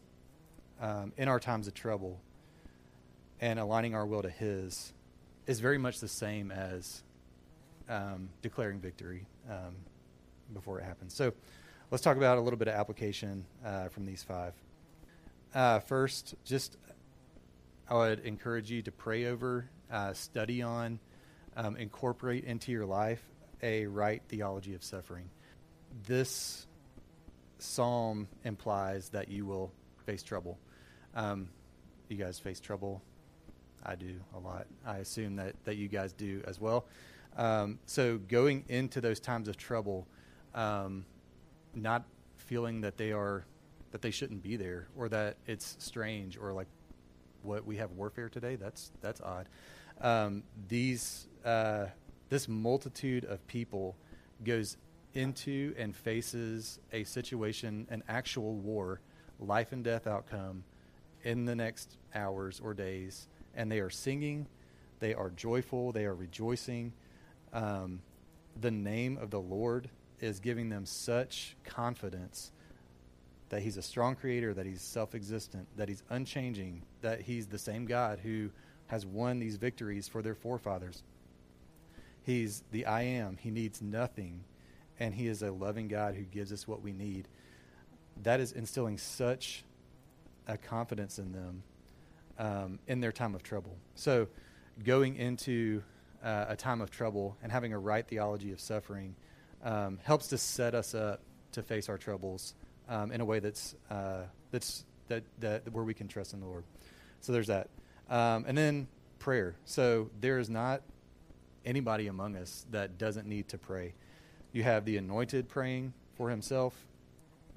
um, 0.83 1.13
in 1.17 1.29
our 1.29 1.41
times 1.41 1.69
of 1.69 1.75
trouble 1.75 2.21
and 3.41 3.59
aligning 3.59 3.95
our 3.95 4.05
will 4.05 4.23
to 4.23 4.29
His 4.29 4.93
is 5.47 5.61
very 5.61 5.79
much 5.79 6.01
the 6.01 6.09
same 6.09 6.51
as 6.51 7.03
um, 7.89 8.29
declaring 8.43 8.81
victory 8.81 9.27
um, 9.49 9.77
before 10.53 10.81
it 10.81 10.85
happens. 10.85 11.15
So 11.15 11.33
let's 11.91 12.03
talk 12.03 12.17
about 12.17 12.37
a 12.37 12.41
little 12.41 12.59
bit 12.59 12.69
of 12.69 12.75
application 12.75 13.45
uh, 13.65 13.89
from 13.89 14.07
these 14.07 14.23
five. 14.23 14.55
Uh, 15.55 15.79
first, 15.79 16.35
just 16.45 16.77
I 17.89 17.95
would 17.95 18.21
encourage 18.21 18.71
you 18.71 18.83
to 18.83 18.93
pray 18.93 19.27
over, 19.27 19.69
uh, 19.91 20.13
study 20.15 20.63
on, 20.63 20.99
um, 21.57 21.77
incorporate 21.77 22.45
into 22.45 22.73
your 22.73 22.87
life 22.87 23.23
a 23.63 23.87
right 23.87 24.23
theology 24.29 24.75
of 24.75 24.83
suffering. 24.83 25.31
This 26.07 26.67
psalm 27.59 28.27
implies 28.45 29.11
that 29.11 29.29
you 29.29 29.47
will 29.47 29.73
face 30.07 30.23
trouble. 30.23 30.59
Um, 31.15 31.49
you 32.09 32.17
guys 32.17 32.39
face 32.39 32.61
trouble. 32.61 33.03
I 33.85 33.97
do 33.97 34.15
a 34.35 34.39
lot. 34.39 34.67
I 34.87 34.99
assume 34.99 35.37
that, 35.37 35.55
that 35.65 35.77
you 35.77 35.89
guys 35.89 36.13
do 36.13 36.43
as 36.47 36.61
well. 36.61 36.87
Um, 37.37 37.79
so 37.87 38.19
going 38.19 38.65
into 38.69 39.01
those 39.01 39.19
times 39.19 39.49
of 39.49 39.57
trouble, 39.57 40.07
um, 40.55 41.05
not 41.75 42.05
feeling 42.37 42.83
that 42.83 42.97
they 42.97 43.13
are 43.13 43.45
that 43.93 44.01
they 44.01 44.11
shouldn't 44.11 44.43
be 44.43 44.57
there 44.57 44.89
or 44.97 45.09
that 45.11 45.37
it's 45.47 45.77
strange 45.79 46.39
or 46.39 46.53
like 46.53 46.67
what 47.43 47.67
we 47.67 47.77
have 47.77 47.91
warfare 47.93 48.29
today. 48.29 48.57
That's 48.57 48.91
that's 49.01 49.21
odd. 49.21 49.49
Um, 50.01 50.43
these 50.69 51.29
uh, 51.45 51.87
this 52.29 52.49
multitude 52.49 53.25
of 53.25 53.47
people 53.47 53.97
goes 54.45 54.77
into 55.15 55.75
and 55.79 55.95
faces 55.95 56.79
a 56.93 57.05
situation, 57.05 57.87
an 57.91 58.03
actual 58.09 58.55
war, 58.55 59.01
life 59.39 59.73
and 59.73 59.85
death 59.85 60.07
outcome 60.07 60.65
in 61.23 61.45
the 61.45 61.55
next 61.55 61.97
hours 62.15 62.61
or 62.63 62.75
days, 62.75 63.29
and 63.55 63.71
they 63.71 63.81
are 63.81 63.91
singing, 63.91 64.47
they 65.01 65.15
are 65.15 65.31
joyful, 65.31 65.93
they 65.93 66.05
are 66.05 66.15
rejoicing. 66.15 66.93
Um, 67.53 68.01
the 68.61 68.71
name 68.71 69.19
of 69.19 69.31
the 69.31 69.41
Lord 69.41 69.89
is 70.21 70.41
giving 70.41 70.69
them 70.69 70.87
such 70.87 71.57
confidence 71.65 72.53
that 73.49 73.63
He's 73.63 73.77
a 73.77 73.83
strong 73.83 74.15
creator, 74.15 74.55
that 74.55 74.67
He's 74.67 74.81
self 74.81 75.15
existent, 75.15 75.67
that 75.77 75.89
He's 75.89 76.03
unchanging, 76.11 76.83
that 77.01 77.21
He's 77.21 77.47
the 77.47 77.59
same 77.59 77.85
God 77.85 78.21
who 78.21 78.51
has 78.87 79.05
won 79.05 79.39
these 79.39 79.57
victories 79.57 80.09
for 80.09 80.23
their 80.23 80.35
forefathers. 80.35 81.03
He's 82.23 82.63
the 82.71 82.87
I 82.87 83.03
am. 83.03 83.37
He 83.37 83.51
needs 83.51 83.83
nothing 83.83 84.45
and 84.99 85.15
He 85.15 85.27
is 85.27 85.43
a 85.43 85.51
loving 85.51 85.89
God 85.89 86.15
who 86.15 86.23
gives 86.23 86.53
us 86.53 86.69
what 86.69 86.83
we 86.83 86.93
need. 86.93 87.29
That 88.23 88.41
is 88.41 88.53
instilling 88.53 88.99
such 88.99 89.65
a 90.47 90.57
confidence 90.57 91.19
in 91.19 91.33
them 91.33 91.63
um, 92.39 92.79
in 92.87 93.01
their 93.01 93.13
time 93.13 93.35
of 93.35 93.43
trouble. 93.43 93.77
So, 93.95 94.29
going 94.85 95.17
into 95.17 95.83
uh, 96.23 96.47
a 96.49 96.57
time 96.57 96.81
of 96.81 96.91
trouble 96.91 97.37
and 97.43 97.53
having 97.53 97.73
a 97.73 97.79
right 97.79 98.07
theology 98.07 98.53
of 98.53 98.61
suffering 98.61 99.15
um, 99.63 99.99
helps 100.03 100.29
to 100.29 100.39
set 100.39 100.75
us 100.75 100.95
up 100.95 101.21
to 101.53 101.63
face 101.63 101.89
our 101.89 101.99
troubles 101.99 102.55
um, 102.89 103.13
in 103.13 103.21
a 103.21 103.25
way 103.25 103.39
that's 103.39 103.75
uh, 103.91 104.23
that's 104.51 104.85
that, 105.09 105.25
that 105.41 105.73
where 105.73 105.85
we 105.85 105.95
can 105.95 106.09
trust 106.09 106.33
in 106.33 106.41
the 106.41 106.47
Lord. 106.47 106.65
So 107.21 107.33
there's 107.33 107.49
that, 107.49 107.69
um, 108.09 108.45
and 108.47 108.57
then 108.57 108.89
prayer. 109.19 109.55
So 109.65 110.11
there 110.21 110.39
is 110.39 110.51
not 110.51 110.83
anybody 111.65 112.09
among 112.09 112.37
us 112.37 112.67
that 112.71 112.99
doesn't 112.99 113.27
need 113.27 113.49
to 113.49 113.59
pray. 113.59 113.95
You 114.53 114.63
have 114.65 114.85
the 114.85 114.97
anointed 114.97 115.49
praying 115.49 115.93
for 116.17 116.29
himself, 116.29 116.75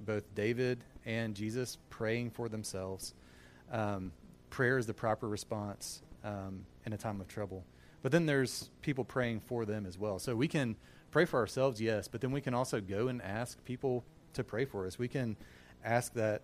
both 0.05 0.23
David 0.35 0.83
and 1.05 1.35
Jesus 1.35 1.77
praying 1.89 2.31
for 2.31 2.49
themselves. 2.49 3.13
Um, 3.71 4.11
prayer 4.49 4.77
is 4.77 4.85
the 4.85 4.93
proper 4.93 5.27
response 5.27 6.01
um, 6.23 6.65
in 6.85 6.93
a 6.93 6.97
time 6.97 7.21
of 7.21 7.27
trouble. 7.27 7.63
But 8.01 8.11
then 8.11 8.25
there's 8.25 8.69
people 8.81 9.03
praying 9.03 9.39
for 9.41 9.65
them 9.65 9.85
as 9.85 9.97
well. 9.97 10.19
So 10.19 10.35
we 10.35 10.47
can 10.47 10.75
pray 11.11 11.25
for 11.25 11.39
ourselves, 11.39 11.81
yes, 11.81 12.07
but 12.07 12.21
then 12.21 12.31
we 12.31 12.41
can 12.41 12.53
also 12.53 12.79
go 12.79 13.07
and 13.07 13.21
ask 13.21 13.63
people 13.65 14.03
to 14.33 14.43
pray 14.43 14.65
for 14.65 14.85
us. 14.85 14.99
We 14.99 15.07
can 15.07 15.35
ask 15.83 16.13
that 16.13 16.41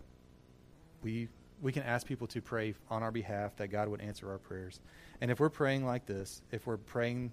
we 1.02 1.28
we 1.62 1.72
can 1.72 1.84
ask 1.84 2.08
people 2.08 2.26
to 2.26 2.42
pray 2.42 2.74
on 2.90 3.04
our 3.04 3.12
behalf 3.12 3.56
that 3.58 3.68
God 3.68 3.88
would 3.88 4.02
answer 4.02 4.32
our 4.32 4.40
prayers. 4.40 4.80
And 5.22 5.30
if 5.30 5.40
we're 5.40 5.50
praying 5.50 5.86
like 5.86 6.08
this, 6.08 6.42
if 6.52 6.66
we're 6.66 6.78
praying 6.78 7.32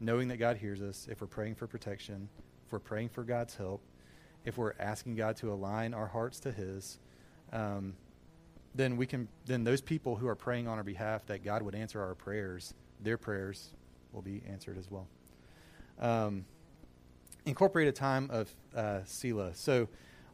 knowing 0.00 0.28
that 0.28 0.38
God 0.38 0.56
hears 0.56 0.80
us, 0.80 1.06
if 1.10 1.20
we're 1.20 1.26
praying 1.26 1.56
for 1.56 1.66
protection, 1.66 2.28
if 2.66 2.72
we're 2.72 2.78
praying 2.78 3.10
for 3.10 3.24
God's 3.24 3.54
help, 3.54 3.82
if 4.48 4.56
we're 4.56 4.72
asking 4.80 5.14
God 5.14 5.36
to 5.36 5.52
align 5.52 5.92
our 5.92 6.06
hearts 6.06 6.40
to 6.40 6.50
His, 6.50 6.98
um, 7.52 7.94
then 8.74 8.96
we 8.96 9.06
can. 9.06 9.28
Then 9.44 9.62
those 9.62 9.82
people 9.82 10.16
who 10.16 10.26
are 10.26 10.34
praying 10.34 10.66
on 10.66 10.78
our 10.78 10.84
behalf 10.84 11.26
that 11.26 11.44
God 11.44 11.60
would 11.62 11.74
answer 11.74 12.00
our 12.00 12.14
prayers, 12.14 12.72
their 13.02 13.18
prayers 13.18 13.74
will 14.10 14.22
be 14.22 14.42
answered 14.48 14.78
as 14.78 14.90
well. 14.90 15.06
Um, 16.00 16.46
incorporate 17.44 17.88
a 17.88 17.92
time 17.92 18.30
of 18.32 18.54
uh, 18.74 19.00
Selah. 19.04 19.54
So, 19.54 19.88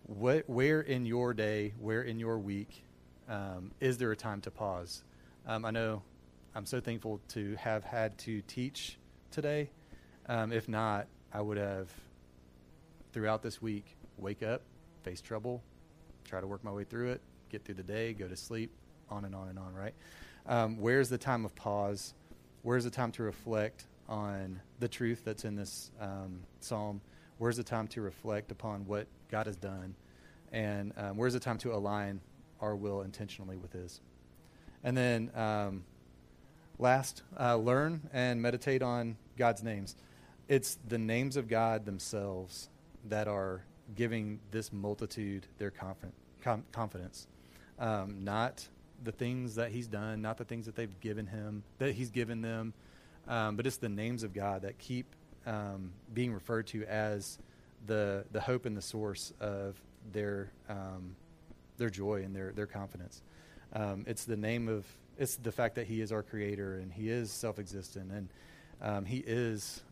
where 0.07 0.81
in 0.81 1.07
your 1.07 1.35
day, 1.35 1.75
where 1.81 2.03
in 2.03 2.21
your 2.21 2.39
week, 2.39 2.85
um, 3.29 3.73
is 3.81 3.99
there 3.99 4.13
a 4.13 4.17
time 4.17 4.41
to 4.43 4.51
pause? 4.53 5.03
Um, 5.45 5.65
I 5.65 5.73
know 5.73 6.03
I'm 6.55 6.67
so 6.67 6.81
thankful 6.81 7.21
to 7.31 7.57
have 7.57 7.83
had 7.83 8.17
to 8.19 8.43
teach 8.43 8.97
today. 9.33 9.71
Um, 10.29 10.53
if 10.53 10.69
not, 10.69 11.09
I 11.33 11.41
would 11.41 11.59
have 11.59 11.93
throughout 13.13 13.43
this 13.43 13.61
week 13.61 13.97
wake 14.19 14.43
up, 14.43 14.63
face 15.03 15.21
trouble, 15.21 15.63
try 16.25 16.41
to 16.41 16.47
work 16.47 16.65
my 16.65 16.73
way 16.73 16.85
through 16.85 17.11
it, 17.11 17.21
get 17.51 17.65
through 17.65 17.75
the 17.75 17.83
day, 17.83 18.13
go 18.13 18.29
to 18.29 18.37
sleep, 18.37 18.71
on 19.11 19.25
and 19.25 19.35
on 19.35 19.49
and 19.49 19.59
on, 19.59 19.75
right? 19.75 19.95
Um, 20.47 20.79
where's 20.79 21.09
the 21.09 21.19
time 21.19 21.45
of 21.45 21.55
pause? 21.55 22.15
Where's 22.63 22.85
the 22.85 22.91
time 22.91 23.13
to 23.13 23.23
reflect 23.23 23.85
on 24.09 24.61
the 24.81 24.89
truth 24.89 25.23
that's 25.25 25.45
in 25.45 25.57
this 25.57 25.91
um, 26.01 26.41
psalm? 26.61 27.01
Where's 27.39 27.57
the 27.57 27.65
time 27.65 27.89
to 27.89 28.01
reflect 28.01 28.51
upon 28.53 28.87
what 28.87 29.07
God 29.31 29.47
has 29.47 29.57
done? 29.57 29.95
And 30.53 30.93
um, 30.97 31.17
where's 31.17 31.33
the 31.33 31.41
time 31.41 31.59
to 31.59 31.75
align 31.75 32.21
our 32.61 32.77
will 32.77 33.03
intentionally 33.03 33.57
with 33.57 33.73
His? 33.73 34.01
And 34.83 34.97
then 34.97 35.31
um, 35.35 35.85
last, 36.79 37.23
uh, 37.39 37.57
learn 37.57 38.09
and 38.13 38.41
meditate 38.41 38.83
on 38.83 39.17
God's 39.37 39.63
names. 39.63 39.97
It's 40.49 40.79
the 40.87 40.99
names 40.99 41.37
of 41.37 41.49
God 41.49 41.87
themselves 41.87 42.69
that 43.09 43.29
are 43.29 43.63
giving 43.95 44.41
this 44.51 44.73
multitude 44.73 45.47
their 45.59 45.71
confidence. 45.71 47.27
Um, 47.79 48.25
not 48.25 48.67
the 49.03 49.13
things 49.13 49.57
that 49.57 49.71
he's 49.71 49.87
done, 49.87 50.23
not 50.23 50.39
the 50.39 50.45
things 50.45 50.67
that 50.67 50.77
they've 50.77 51.01
given 51.01 51.27
him, 51.27 51.63
that 51.79 51.95
he's 51.95 52.11
given 52.11 52.41
them, 52.41 52.73
um, 53.29 53.57
but 53.57 53.67
it's 53.67 53.77
the 53.79 53.89
names 53.89 54.23
of 54.23 54.33
God 54.33 54.63
that 54.63 54.79
keep 54.79 55.07
um, 55.47 55.93
being 56.13 56.33
referred 56.33 56.67
to 56.69 56.85
as 56.85 57.39
the 57.87 58.25
the 58.33 58.41
hope 58.41 58.65
and 58.65 58.77
the 58.77 58.83
source 58.83 59.33
of 59.41 59.79
their 60.13 60.51
um, 60.69 61.17
their 61.77 61.91
joy 61.91 62.23
and 62.23 62.35
their 62.35 62.53
their 62.53 62.67
confidence. 62.67 63.23
Um, 63.73 64.05
it's 64.07 64.25
the 64.25 64.37
name 64.37 64.69
of 64.69 64.87
it's 65.19 65.37
the 65.37 65.53
fact 65.53 65.75
that 65.77 65.87
He 65.87 66.01
is 66.01 66.13
our 66.13 66.23
Creator 66.23 66.79
and 66.79 66.93
He 66.93 67.11
is 67.11 67.31
self-existent 67.31 68.11
and 68.11 68.29
um, 68.81 69.05
He 69.05 69.19
is 69.19 69.83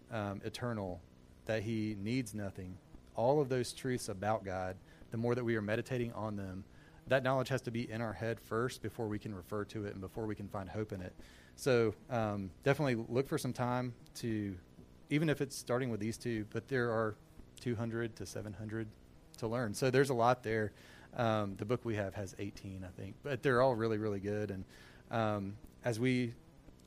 eternal, 0.44 1.00
that 1.46 1.62
He 1.62 1.96
needs 2.00 2.34
nothing, 2.34 2.76
all 3.16 3.40
of 3.40 3.48
those 3.48 3.72
truths 3.72 4.08
about 4.08 4.44
God, 4.44 4.76
the 5.10 5.16
more 5.16 5.34
that 5.34 5.44
we 5.44 5.56
are 5.56 5.62
meditating 5.62 6.12
on 6.12 6.36
them, 6.36 6.64
that 7.08 7.22
knowledge 7.22 7.48
has 7.48 7.62
to 7.62 7.70
be 7.70 7.90
in 7.90 8.00
our 8.00 8.12
head 8.12 8.38
first 8.40 8.82
before 8.82 9.08
we 9.08 9.18
can 9.18 9.34
refer 9.34 9.64
to 9.66 9.84
it 9.86 9.92
and 9.92 10.00
before 10.00 10.26
we 10.26 10.34
can 10.34 10.48
find 10.48 10.68
hope 10.68 10.92
in 10.92 11.02
it. 11.02 11.12
So 11.56 11.94
um, 12.10 12.50
definitely 12.64 13.04
look 13.08 13.28
for 13.28 13.38
some 13.38 13.52
time 13.52 13.92
to, 14.16 14.56
even 15.10 15.28
if 15.28 15.40
it's 15.40 15.56
starting 15.56 15.90
with 15.90 16.00
these 16.00 16.16
two, 16.16 16.46
but 16.50 16.68
there 16.68 16.90
are 16.90 17.16
200 17.60 18.16
to 18.16 18.26
700 18.26 18.88
to 19.38 19.46
learn. 19.46 19.74
So 19.74 19.90
there's 19.90 20.10
a 20.10 20.14
lot 20.14 20.42
there. 20.42 20.72
Um, 21.16 21.56
the 21.56 21.64
book 21.64 21.84
we 21.84 21.96
have 21.96 22.14
has 22.14 22.34
18, 22.38 22.86
I 22.86 23.00
think, 23.00 23.16
but 23.22 23.42
they're 23.42 23.60
all 23.60 23.74
really, 23.74 23.98
really 23.98 24.20
good. 24.20 24.50
And 24.50 24.64
um, 25.10 25.54
as 25.84 26.00
we, 26.00 26.32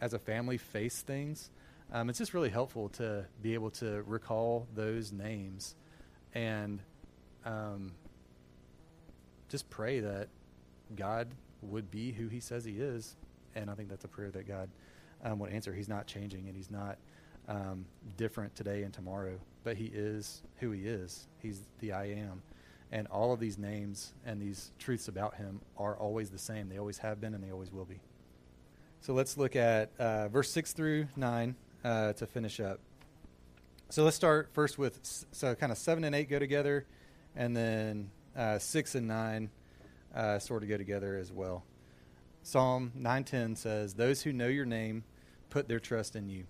as 0.02 0.14
a 0.14 0.20
family, 0.20 0.58
face 0.58 1.02
things, 1.02 1.52
um, 1.94 2.10
it's 2.10 2.18
just 2.18 2.34
really 2.34 2.50
helpful 2.50 2.90
to 2.90 3.26
be 3.44 3.54
able 3.54 3.70
to 3.72 4.02
recall 4.08 4.68
those 4.74 5.12
names 5.12 5.76
and 6.36 6.82
um, 7.46 7.92
just 9.50 9.70
pray 9.70 10.02
that 10.02 10.28
God 10.96 11.30
would 11.62 11.90
be 11.90 12.12
who 12.12 12.28
He 12.28 12.40
says 12.40 12.66
He 12.66 12.74
is. 12.74 13.16
And 13.56 13.70
I 13.70 13.74
think 13.74 13.90
that's 13.90 14.04
a 14.04 14.10
prayer 14.10 14.30
that 14.32 14.48
God 14.48 14.70
um, 15.24 15.40
would 15.40 15.52
answer. 15.52 15.74
He's 15.74 15.90
not 15.90 16.06
changing 16.06 16.48
and 16.48 16.56
He's 16.56 16.70
not 16.70 16.98
um, 17.48 17.86
different 18.18 18.56
today 18.56 18.84
and 18.84 18.94
tomorrow, 18.94 19.40
but 19.64 19.78
He 19.78 19.86
is 19.86 20.42
who 20.58 20.72
He 20.72 20.82
is. 20.82 21.28
He's 21.42 21.62
the 21.80 21.94
I 21.94 22.06
am. 22.06 22.44
And 22.92 23.08
all 23.08 23.34
of 23.34 23.40
these 23.40 23.58
names 23.58 24.14
and 24.26 24.40
these 24.42 24.72
truths 24.78 25.08
about 25.08 25.36
Him 25.36 25.62
are 25.78 25.96
always 25.96 26.30
the 26.30 26.38
same. 26.38 26.70
They 26.70 26.78
always 26.78 27.00
have 27.00 27.20
been 27.20 27.34
and 27.34 27.44
they 27.44 27.52
always 27.52 27.72
will 27.72 27.86
be. 27.86 28.00
So 29.02 29.14
let's 29.14 29.38
look 29.38 29.56
at 29.56 29.92
uh, 30.00 30.28
verse 30.28 30.50
6 30.52 30.74
through 30.74 31.08
9 31.16 31.56
uh, 31.84 32.14
to 32.14 32.26
finish 32.26 32.60
up. 32.60 32.80
So 33.90 34.04
let's 34.04 34.16
start 34.16 34.50
first 34.54 34.78
with 34.78 35.00
so 35.32 35.56
kind 35.56 35.72
of 35.72 35.78
7 35.78 36.04
and 36.04 36.16
8 36.16 36.30
go 36.30 36.40
together, 36.40 36.86
and 37.36 37.56
then 37.56 38.10
uh, 38.36 38.60
6 38.60 38.96
and 38.96 39.08
9 39.08 39.50
uh, 40.16 40.40
sort 40.40 40.64
of 40.64 40.70
go 40.70 40.78
together 40.78 41.18
as 41.18 41.32
well. 41.32 41.64
Psalm 42.46 42.92
9:10 42.96 43.58
says, 43.58 43.96
"Those 43.96 44.22
who 44.22 44.32
know 44.32 44.48
your 44.48 44.68
name 44.68 45.04
put 45.50 45.68
their 45.68 45.80
trust 45.80 46.16
in 46.16 46.30
you." 46.30 46.46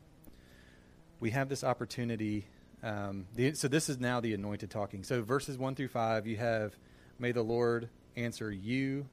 We 1.21 1.31
have 1.31 1.47
this 1.47 1.63
opportunity. 1.63 2.47
Um, 2.83 3.27
the, 3.33 3.53
so 3.53 3.69
this 3.69 3.87
is 3.87 3.97
now 3.97 4.19
the 4.19 4.33
anointed 4.33 4.69
talking. 4.69 5.03
So 5.03 5.21
verses 5.21 5.57
one 5.57 5.73
through 5.73 5.87
five, 5.87 6.27
you 6.27 6.35
have, 6.35 6.75
"May 7.17 7.31
the 7.31 7.43
Lord 7.43 7.87
answer 8.17 8.51
you, 8.51 9.07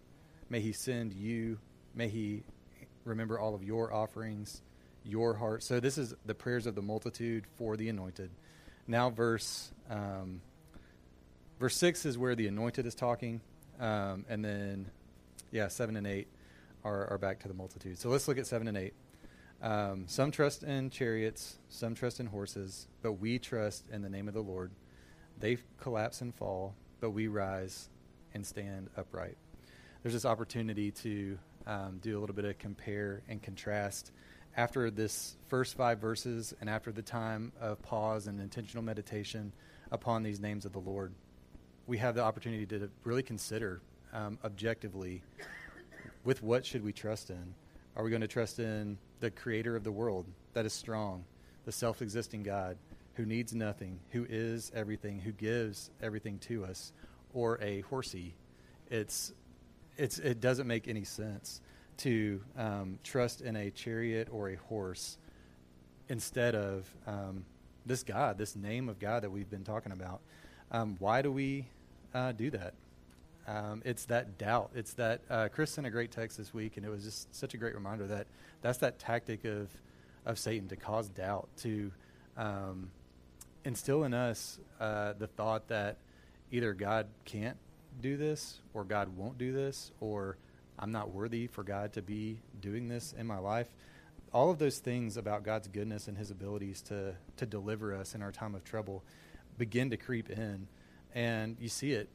may 0.51 0.61
He 0.61 0.73
send 0.73 1.13
you, 1.15 1.59
may 1.95 2.09
He 2.09 2.43
remember 3.05 3.39
all 3.39 3.55
of 3.55 3.63
your 3.63 3.93
offerings, 3.93 4.61
your 5.05 5.35
heart." 5.35 5.63
So 5.63 5.81
this 5.81 5.99
is 5.99 6.15
the 6.25 6.35
prayers 6.35 6.67
of 6.67 6.75
the 6.75 6.83
multitude 6.83 7.47
for 7.57 7.77
the 7.77 7.89
anointed. 7.89 8.31
Now, 8.87 9.11
verse 9.11 9.73
um, 9.91 10.43
verse 11.59 11.77
six 11.77 12.05
is 12.05 12.19
where 12.19 12.35
the 12.35 12.47
anointed 12.47 12.87
is 12.87 12.95
talking, 12.95 13.41
um, 13.81 14.25
and 14.29 14.45
then 14.45 14.91
yeah, 15.51 15.69
seven 15.69 15.97
and 15.97 16.07
eight 16.07 16.29
are, 16.85 17.07
are 17.11 17.19
back 17.19 17.41
to 17.41 17.49
the 17.49 17.55
multitude. 17.55 17.99
So 17.99 18.09
let's 18.09 18.27
look 18.27 18.39
at 18.39 18.47
seven 18.47 18.69
and 18.69 18.77
eight. 18.77 18.95
Um, 19.63 20.05
some 20.09 20.33
trust 20.33 20.65
in 20.65 20.91
chariots, 20.91 21.59
some 21.69 21.95
trust 21.95 22.19
in 22.19 22.27
horses, 22.27 22.89
but 23.01 23.13
we 23.13 23.39
trust 23.39 23.85
in 23.93 24.03
the 24.03 24.11
name 24.11 24.27
of 24.27 24.35
the 24.35 24.41
Lord. 24.41 24.73
They 25.39 25.59
collapse 25.81 26.21
and 26.21 26.35
fall, 26.35 26.75
but 27.01 27.11
we 27.11 27.29
rise 27.29 27.89
and 28.35 28.45
stand 28.45 28.91
upright. 28.97 29.37
There's 30.03 30.15
this 30.15 30.25
opportunity 30.25 30.91
to 30.91 31.39
um, 31.67 32.01
do 32.03 32.19
a 32.19 32.21
little 32.21 32.35
bit 32.35 32.45
of 32.45 32.59
compare 32.59 33.23
and 33.29 33.41
contrast 33.41 34.11
after 34.57 34.91
this 34.91 35.37
first 35.49 35.77
five 35.77 35.99
verses 35.99 36.55
and 36.61 36.69
after 36.69 36.93
the 36.93 37.03
time 37.03 37.53
of 37.61 37.81
pause 37.83 38.27
and 38.27 38.41
intentional 38.41 38.85
meditation 38.85 39.53
upon 39.91 40.23
these 40.23 40.41
names 40.41 40.65
of 40.65 40.73
the 40.73 40.79
Lord. 40.79 41.13
We 41.87 41.99
have 41.99 42.15
the 42.15 42.23
opportunity 42.23 42.67
to 42.67 42.91
really 43.05 43.23
consider 43.23 43.81
um, 44.13 44.39
objectively 44.45 45.23
with 46.25 46.43
what 46.43 46.65
should 46.65 46.85
we 46.85 46.93
trust 46.93 47.31
in? 47.31 47.55
Are 47.97 48.05
we 48.05 48.11
going 48.11 48.23
to 48.23 48.29
trust 48.29 48.59
in 48.59 48.99
the 49.21 49.31
creator 49.31 49.77
of 49.77 49.85
the 49.85 49.93
world 49.93 50.27
that 50.55 50.67
is 50.67 50.73
strong, 50.73 51.25
the 51.65 51.73
self 51.73 52.03
existing 52.03 52.43
God 52.43 52.77
who 53.15 53.27
needs 53.27 53.55
nothing, 53.55 53.99
who 54.11 54.27
is 54.29 54.73
everything, 54.75 55.19
who 55.19 55.33
gives 55.33 55.91
everything 56.01 56.39
to 56.41 56.65
us, 56.65 56.93
or 57.35 57.59
a 57.61 57.81
horsey? 57.83 58.35
It's, 58.91 59.33
it's, 59.97 60.19
it 60.19 60.41
doesn't 60.41 60.67
make 60.67 60.89
any 60.89 61.05
sense 61.05 61.61
to 62.03 62.41
um, 62.59 62.99
trust 63.05 63.41
in 63.43 63.55
a 63.55 63.71
chariot 63.71 64.29
or 64.33 64.51
a 64.51 64.57
horse 64.57 65.19
instead 66.09 66.55
of 66.55 66.85
um, 67.07 67.45
this 67.87 68.03
God, 68.03 68.39
this 68.39 68.57
name 68.57 68.89
of 68.89 68.99
God 68.99 69.23
that 69.23 69.31
we've 69.31 69.49
been 69.49 69.65
talking 69.65 69.93
about. 69.93 70.21
Um, 70.73 70.97
why 70.99 71.23
do 71.23 71.31
we 71.31 71.67
uh, 72.13 72.33
do 72.33 72.51
that? 72.51 72.75
Um, 73.47 73.83
it's 73.85 74.05
that 74.07 74.37
doubt. 74.37 74.71
It's 74.75 74.95
that 74.95 75.21
uh, 75.31 75.49
Chris 75.49 75.71
sent 75.71 75.87
a 75.87 75.91
great 75.91 76.11
text 76.11 76.39
this 76.39 76.53
week, 76.53 76.77
and 76.77 76.85
it 76.85 76.89
was 76.89 77.05
just 77.05 77.35
such 77.35 77.55
a 77.55 77.57
great 77.57 77.75
reminder 77.75 78.07
that 78.09 78.27
that's 78.63 78.79
that 78.79 78.99
tactic 78.99 79.45
of 79.45 79.69
of 80.25 80.39
Satan 80.39 80.69
to 80.69 80.77
cause 80.77 81.09
doubt, 81.09 81.49
to 81.59 81.91
um, 82.37 82.91
instill 83.65 84.05
in 84.05 84.15
us 84.15 84.59
uh, 84.81 85.15
the 85.19 85.27
thought 85.27 85.69
that 85.69 85.99
either 86.51 86.73
God 86.73 87.07
can't 87.25 87.57
do 88.01 88.17
this, 88.17 88.61
or 88.75 88.85
God 88.85 89.17
won't 89.17 89.39
do 89.39 89.53
this, 89.53 89.93
or 90.01 90.37
I'm 90.83 90.91
not 90.91 91.15
worthy 91.15 91.47
for 91.47 91.63
God 91.63 91.93
to 91.93 92.03
be 92.03 92.41
doing 92.61 92.89
this 92.89 93.15
in 93.17 93.25
my 93.25 93.39
life. 93.39 93.69
All 94.33 94.51
of 94.51 94.59
those 94.59 94.79
things 94.79 95.17
about 95.17 95.45
God's 95.45 95.69
goodness 95.69 96.09
and 96.09 96.19
His 96.19 96.33
abilities 96.33 96.83
to 96.83 97.15
to 97.37 97.47
deliver 97.47 97.95
us 97.95 98.17
in 98.17 98.23
our 98.23 98.33
time 98.33 98.57
of 98.57 98.65
trouble 98.65 99.05
begin 99.59 99.91
to 99.91 99.97
creep 99.97 100.29
in, 100.29 100.67
and 101.15 101.57
you 101.61 101.69
see 101.69 101.93
it 101.93 102.09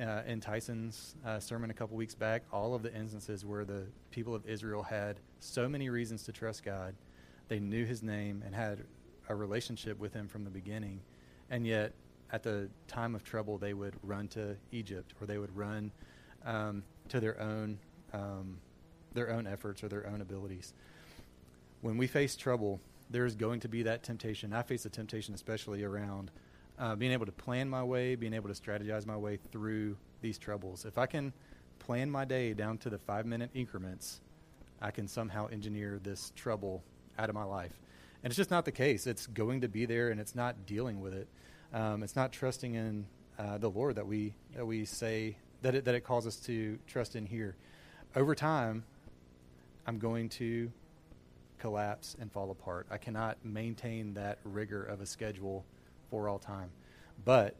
uh, 0.00 0.22
in 0.24 0.40
Tyson's 0.40 1.16
uh, 1.26 1.40
sermon 1.40 1.70
a 1.70 1.74
couple 1.74 1.96
weeks 1.96 2.14
back, 2.14 2.44
all 2.52 2.76
of 2.76 2.82
the 2.82 2.94
instances 2.94 3.44
where 3.44 3.64
the 3.64 3.86
people 4.12 4.36
of 4.36 4.46
Israel 4.46 4.84
had 4.84 5.18
so 5.40 5.68
many 5.68 5.90
reasons 5.90 6.22
to 6.24 6.32
trust 6.32 6.62
God. 6.62 6.94
They 7.48 7.58
knew 7.58 7.84
his 7.84 8.04
name 8.04 8.44
and 8.46 8.54
had 8.54 8.84
a 9.28 9.34
relationship 9.34 9.98
with 9.98 10.14
him 10.14 10.28
from 10.28 10.44
the 10.44 10.50
beginning. 10.50 11.00
And 11.50 11.66
yet, 11.66 11.92
at 12.32 12.44
the 12.44 12.68
time 12.86 13.16
of 13.16 13.24
trouble, 13.24 13.58
they 13.58 13.74
would 13.74 13.94
run 14.04 14.28
to 14.28 14.56
Egypt 14.70 15.12
or 15.20 15.26
they 15.26 15.38
would 15.38 15.54
run 15.56 15.90
um, 16.46 16.84
to 17.10 17.20
their 17.20 17.40
own, 17.40 17.78
um, 18.12 18.58
their 19.12 19.30
own 19.30 19.46
efforts 19.46 19.84
or 19.84 19.88
their 19.88 20.06
own 20.06 20.20
abilities. 20.20 20.72
When 21.80 21.96
we 21.96 22.06
face 22.06 22.36
trouble, 22.36 22.80
there 23.10 23.26
is 23.26 23.34
going 23.34 23.60
to 23.60 23.68
be 23.68 23.82
that 23.84 24.02
temptation. 24.02 24.52
I 24.52 24.62
face 24.62 24.82
the 24.84 24.90
temptation, 24.90 25.34
especially 25.34 25.82
around 25.82 26.30
uh, 26.78 26.94
being 26.96 27.12
able 27.12 27.26
to 27.26 27.32
plan 27.32 27.68
my 27.68 27.84
way, 27.84 28.14
being 28.14 28.34
able 28.34 28.52
to 28.52 28.60
strategize 28.60 29.06
my 29.06 29.16
way 29.16 29.38
through 29.52 29.96
these 30.20 30.38
troubles. 30.38 30.84
If 30.84 30.98
I 30.98 31.06
can 31.06 31.32
plan 31.78 32.10
my 32.10 32.24
day 32.24 32.54
down 32.54 32.78
to 32.78 32.90
the 32.90 32.98
five 32.98 33.26
minute 33.26 33.50
increments, 33.54 34.20
I 34.80 34.90
can 34.90 35.08
somehow 35.08 35.48
engineer 35.48 36.00
this 36.02 36.32
trouble 36.36 36.82
out 37.18 37.28
of 37.28 37.34
my 37.34 37.44
life. 37.44 37.78
And 38.22 38.30
it's 38.30 38.36
just 38.36 38.50
not 38.50 38.64
the 38.64 38.72
case. 38.72 39.06
It's 39.06 39.26
going 39.26 39.62
to 39.62 39.68
be 39.68 39.86
there, 39.86 40.10
and 40.10 40.20
it's 40.20 40.34
not 40.34 40.66
dealing 40.66 41.00
with 41.00 41.14
it. 41.14 41.28
Um, 41.72 42.02
it's 42.02 42.16
not 42.16 42.32
trusting 42.32 42.74
in 42.74 43.06
uh, 43.38 43.58
the 43.58 43.70
Lord 43.70 43.96
that 43.96 44.06
we 44.06 44.34
that 44.54 44.66
we 44.66 44.84
say 44.84 45.36
that 45.62 45.74
it, 45.74 45.84
that 45.84 45.94
it 45.94 46.00
calls 46.00 46.26
us 46.26 46.36
to 46.36 46.78
trust 46.86 47.16
in 47.16 47.26
here. 47.26 47.56
Over 48.16 48.34
time, 48.34 48.84
I'm 49.86 49.98
going 49.98 50.28
to 50.30 50.70
collapse 51.58 52.16
and 52.20 52.32
fall 52.32 52.50
apart. 52.50 52.86
I 52.90 52.96
cannot 52.96 53.36
maintain 53.44 54.14
that 54.14 54.38
rigor 54.44 54.82
of 54.82 55.00
a 55.00 55.06
schedule 55.06 55.64
for 56.10 56.28
all 56.28 56.38
time. 56.38 56.70
But 57.24 57.54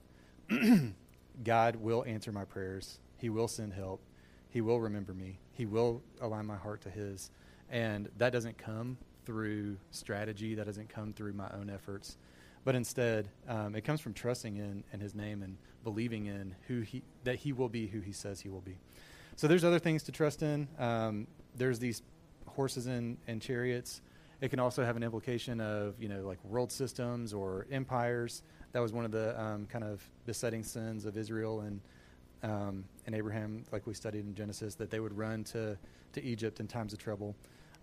God 1.45 1.77
will 1.77 2.05
answer 2.07 2.33
my 2.33 2.45
prayers. 2.45 2.99
He 3.19 3.29
will 3.29 3.49
send 3.49 3.75
help. 3.75 4.01
He 4.49 4.61
will 4.61 4.81
remember 4.81 5.13
me. 5.13 5.39
He 5.53 5.67
will 5.67 6.03
align 6.21 6.47
my 6.47 6.57
heart 6.57 6.81
to 6.83 6.91
His. 6.91 7.31
And 7.71 8.09
that 8.19 8.33
doesn't 8.33 8.59
come 8.59 8.99
through 9.25 9.77
strategy, 9.91 10.55
that 10.55 10.67
doesn't 10.67 10.89
come 10.89 11.13
through 11.13 11.35
my 11.35 11.49
own 11.55 11.71
efforts. 11.71 12.17
But 12.65 12.75
instead, 12.75 13.29
um, 13.49 13.75
it 13.75 13.83
comes 13.83 14.01
from 14.01 14.13
trusting 14.13 14.57
in, 14.57 14.85
in 14.93 15.01
His 15.01 15.15
name 15.15 15.43
and 15.43 15.57
believing 15.83 16.27
in 16.27 16.55
who 16.69 16.81
he, 16.81 17.03
that 17.25 17.37
He 17.37 17.53
will 17.53 17.69
be 17.69 17.87
who 17.87 18.01
He 18.01 18.13
says 18.13 18.41
He 18.41 18.49
will 18.49 18.61
be. 18.61 18.77
So 19.37 19.49
there's 19.49 19.65
other 19.65 19.79
things 19.79 20.03
to 20.05 20.13
trust 20.13 20.43
in. 20.43 20.69
Um, 20.79 21.27
there's 21.57 21.79
these 21.79 22.03
horses 22.47 22.87
and, 22.87 23.17
and 23.27 23.41
chariots. 23.41 24.03
It 24.41 24.51
can 24.51 24.61
also 24.61 24.85
have 24.85 24.97
an 24.97 25.03
implication 25.03 25.61
of, 25.61 25.95
you 26.01 26.09
know, 26.09 26.27
like 26.27 26.43
world 26.45 26.73
systems 26.73 27.33
or 27.33 27.67
empires. 27.71 28.43
That 28.73 28.81
was 28.81 28.93
one 28.93 29.05
of 29.05 29.11
the 29.11 29.41
um, 29.41 29.67
kind 29.67 29.85
of 29.85 30.03
besetting 30.27 30.63
sins 30.63 31.07
of 31.07 31.17
Israel 31.17 31.61
and 31.61 31.81
um, 32.43 32.85
and 33.07 33.15
Abraham, 33.15 33.65
like 33.73 33.87
we 33.87 33.95
studied 33.95 34.25
in 34.25 34.35
Genesis, 34.35 34.75
that 34.77 34.91
they 34.91 35.01
would 35.01 35.17
run 35.17 35.45
to, 35.45 35.77
to 36.13 36.25
Egypt 36.25 36.61
in 36.61 36.67
times 36.67 36.93
of 36.93 36.99
trouble. 36.99 37.37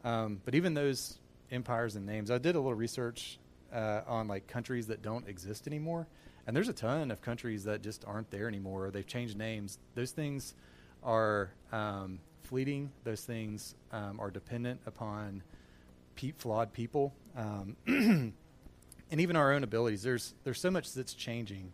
Um, 0.03 0.41
but 0.45 0.55
even 0.55 0.73
those 0.73 1.19
empires 1.51 1.95
and 1.95 2.05
names, 2.05 2.31
I 2.31 2.37
did 2.37 2.55
a 2.55 2.59
little 2.59 2.73
research 2.73 3.39
uh, 3.73 4.01
on 4.08 4.27
like 4.27 4.47
countries 4.47 4.88
that 4.88 5.01
don't 5.01 5.27
exist 5.27 5.67
anymore, 5.67 6.08
and 6.45 6.56
there's 6.56 6.69
a 6.69 6.73
ton 6.73 7.12
of 7.12 7.21
countries 7.21 7.63
that 7.65 7.82
just 7.82 8.06
aren't 8.06 8.32
there 8.32 8.47
anymore. 8.47 8.91
They've 8.91 9.06
changed 9.06 9.38
names. 9.38 9.80
Those 9.95 10.12
things 10.12 10.53
are 11.03 11.51
um, 11.71 12.19
fleeting. 12.43 12.91
Those 13.03 13.21
things 13.21 13.75
um, 13.91 14.19
are 14.19 14.32
dependent 14.32 14.80
upon 14.86 15.43
pe- 16.15 16.34
flawed 16.38 16.73
people, 16.73 17.13
um, 17.36 17.75
and 17.88 18.34
even 19.12 19.36
our 19.36 19.53
own 19.53 19.63
abilities. 19.63 20.03
There's 20.03 20.34
there's 20.43 20.60
so 20.60 20.71
much 20.71 20.93
that's 20.93 21.13
changing, 21.13 21.71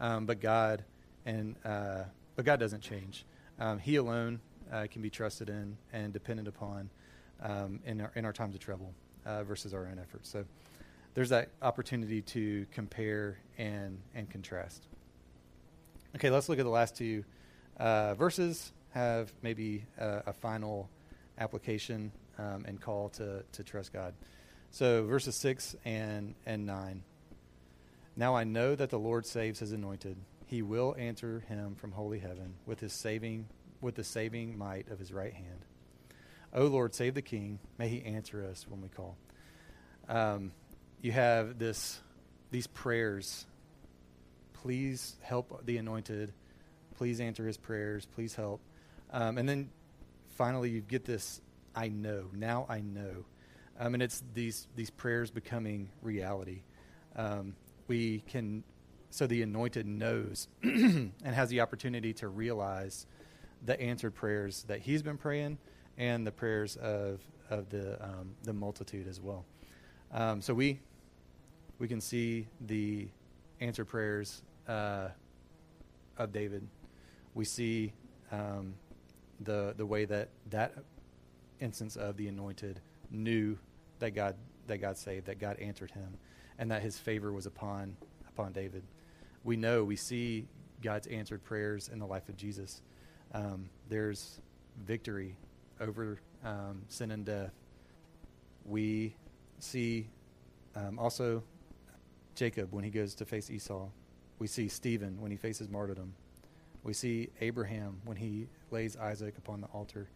um, 0.00 0.26
but 0.26 0.40
God 0.40 0.84
and 1.26 1.56
uh, 1.64 2.04
but 2.36 2.44
God 2.44 2.60
doesn't 2.60 2.82
change. 2.82 3.24
um, 3.58 3.78
He 3.78 3.96
alone 3.96 4.40
uh, 4.72 4.86
can 4.90 5.02
be 5.02 5.10
trusted 5.10 5.48
in 5.48 5.76
and 5.92 6.12
dependent 6.12 6.48
upon 6.48 6.90
um, 7.42 7.80
in, 7.84 8.00
our, 8.00 8.12
in 8.14 8.24
our 8.24 8.32
times 8.32 8.54
of 8.54 8.60
trouble 8.60 8.92
uh, 9.26 9.42
versus 9.44 9.74
our 9.74 9.86
own 9.86 9.98
efforts. 9.98 10.28
So 10.28 10.44
there's 11.14 11.30
that 11.30 11.50
opportunity 11.62 12.22
to 12.22 12.66
compare 12.72 13.38
and, 13.56 13.98
and 14.14 14.30
contrast. 14.30 14.86
Okay, 16.16 16.30
let's 16.30 16.48
look 16.48 16.58
at 16.58 16.64
the 16.64 16.70
last 16.70 16.96
two 16.96 17.24
uh, 17.78 18.14
verses, 18.14 18.72
have 18.90 19.32
maybe 19.42 19.84
a, 19.98 20.22
a 20.26 20.32
final 20.32 20.88
application 21.38 22.12
um, 22.38 22.64
and 22.66 22.80
call 22.80 23.08
to, 23.10 23.42
to 23.52 23.62
trust 23.62 23.92
God. 23.92 24.14
So 24.70 25.04
verses 25.04 25.34
6 25.36 25.76
and, 25.84 26.34
and 26.46 26.66
9. 26.66 27.02
Now 28.16 28.34
I 28.34 28.44
know 28.44 28.74
that 28.74 28.90
the 28.90 28.98
Lord 28.98 29.26
saves 29.26 29.60
his 29.60 29.72
anointed. 29.72 30.16
He 30.46 30.62
will 30.62 30.94
answer 30.98 31.44
him 31.48 31.74
from 31.74 31.92
holy 31.92 32.18
heaven 32.18 32.54
with 32.66 32.80
his 32.80 32.92
saving 32.92 33.46
with 33.80 33.94
the 33.94 34.04
saving 34.04 34.58
might 34.58 34.88
of 34.90 34.98
his 34.98 35.12
right 35.12 35.32
hand. 35.32 35.64
O 36.52 36.66
Lord, 36.66 36.94
save 36.94 37.14
the 37.14 37.22
king. 37.22 37.58
May 37.78 37.88
he 37.88 38.04
answer 38.04 38.44
us 38.44 38.66
when 38.68 38.80
we 38.80 38.88
call. 38.88 39.16
Um, 40.08 40.52
you 41.00 41.12
have 41.12 41.58
this 41.58 42.00
these 42.50 42.66
prayers. 42.66 43.46
Please 44.54 45.16
help 45.22 45.64
the 45.64 45.76
anointed. 45.76 46.32
Please 46.96 47.20
answer 47.20 47.46
his 47.46 47.56
prayers. 47.56 48.06
Please 48.14 48.34
help. 48.34 48.60
Um, 49.12 49.38
and 49.38 49.48
then 49.48 49.70
finally, 50.30 50.70
you 50.70 50.80
get 50.80 51.04
this 51.04 51.40
I 51.74 51.88
know. 51.88 52.24
Now 52.32 52.66
I 52.68 52.80
know. 52.80 53.24
Um, 53.78 53.94
and 53.94 54.02
it's 54.02 54.22
these, 54.34 54.66
these 54.74 54.90
prayers 54.90 55.30
becoming 55.30 55.90
reality. 56.02 56.62
Um, 57.14 57.54
we 57.86 58.24
can, 58.28 58.64
so 59.10 59.28
the 59.28 59.42
anointed 59.42 59.86
knows 59.86 60.48
and 60.62 61.12
has 61.24 61.48
the 61.50 61.60
opportunity 61.60 62.12
to 62.14 62.28
realize 62.28 63.06
the 63.64 63.80
answered 63.80 64.14
prayers 64.14 64.64
that 64.64 64.80
he's 64.80 65.02
been 65.02 65.18
praying 65.18 65.58
and 65.96 66.26
the 66.26 66.32
prayers 66.32 66.76
of, 66.76 67.20
of 67.48 67.70
the, 67.70 68.02
um, 68.02 68.34
the 68.42 68.52
multitude 68.52 69.06
as 69.06 69.20
well. 69.20 69.44
Um, 70.12 70.40
so 70.40 70.54
we, 70.54 70.80
we 71.78 71.88
can 71.88 72.00
see 72.00 72.46
the 72.60 73.08
answered 73.60 73.86
prayers 73.86 74.42
uh, 74.66 75.08
of 76.16 76.32
David. 76.32 76.66
We 77.34 77.44
see 77.44 77.92
um, 78.32 78.74
the, 79.40 79.74
the 79.76 79.86
way 79.86 80.04
that 80.06 80.30
that 80.50 80.74
instance 81.60 81.96
of 81.96 82.16
the 82.16 82.28
anointed 82.28 82.80
knew 83.10 83.58
that 83.98 84.10
God, 84.10 84.36
that 84.66 84.78
God 84.78 84.96
saved, 84.96 85.26
that 85.26 85.38
God 85.38 85.58
answered 85.58 85.90
him 85.90 86.18
and 86.58 86.70
that 86.70 86.82
his 86.82 86.98
favor 86.98 87.32
was 87.32 87.46
upon 87.46 87.96
upon 88.28 88.52
David. 88.52 88.84
We 89.44 89.56
know, 89.56 89.84
we 89.84 89.96
see 89.96 90.46
God's 90.82 91.06
answered 91.08 91.42
prayers 91.42 91.88
in 91.92 91.98
the 91.98 92.06
life 92.06 92.28
of 92.28 92.36
Jesus. 92.36 92.82
Um, 93.32 93.68
there's 93.88 94.40
victory 94.84 95.36
over 95.80 96.20
um, 96.44 96.82
sin 96.88 97.10
and 97.10 97.24
death. 97.24 97.52
We 98.64 99.16
see 99.58 100.08
um, 100.74 100.98
also 100.98 101.42
Jacob 102.34 102.72
when 102.72 102.84
he 102.84 102.90
goes 102.90 103.14
to 103.16 103.24
face 103.24 103.50
Esau. 103.50 103.88
We 104.38 104.46
see 104.46 104.68
Stephen 104.68 105.20
when 105.20 105.30
he 105.30 105.36
faces 105.36 105.68
martyrdom. 105.68 106.14
We 106.84 106.92
see 106.92 107.28
Abraham 107.40 108.00
when 108.04 108.16
he 108.16 108.48
lays 108.70 108.96
Isaac 108.96 109.36
upon 109.36 109.60
the 109.60 109.66
altar. 109.68 110.08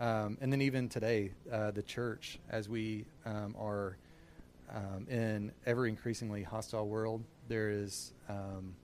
Um, 0.00 0.38
and 0.40 0.52
then 0.52 0.60
even 0.60 0.88
today, 0.88 1.32
uh, 1.52 1.70
the 1.70 1.82
church, 1.82 2.38
as 2.50 2.68
we 2.68 3.04
um, 3.24 3.54
are 3.58 3.96
um, 4.72 5.06
in 5.08 5.52
ever 5.66 5.86
increasingly 5.86 6.42
hostile 6.42 6.88
world, 6.88 7.22
there 7.48 7.70
is 7.70 8.12
um, 8.28 8.74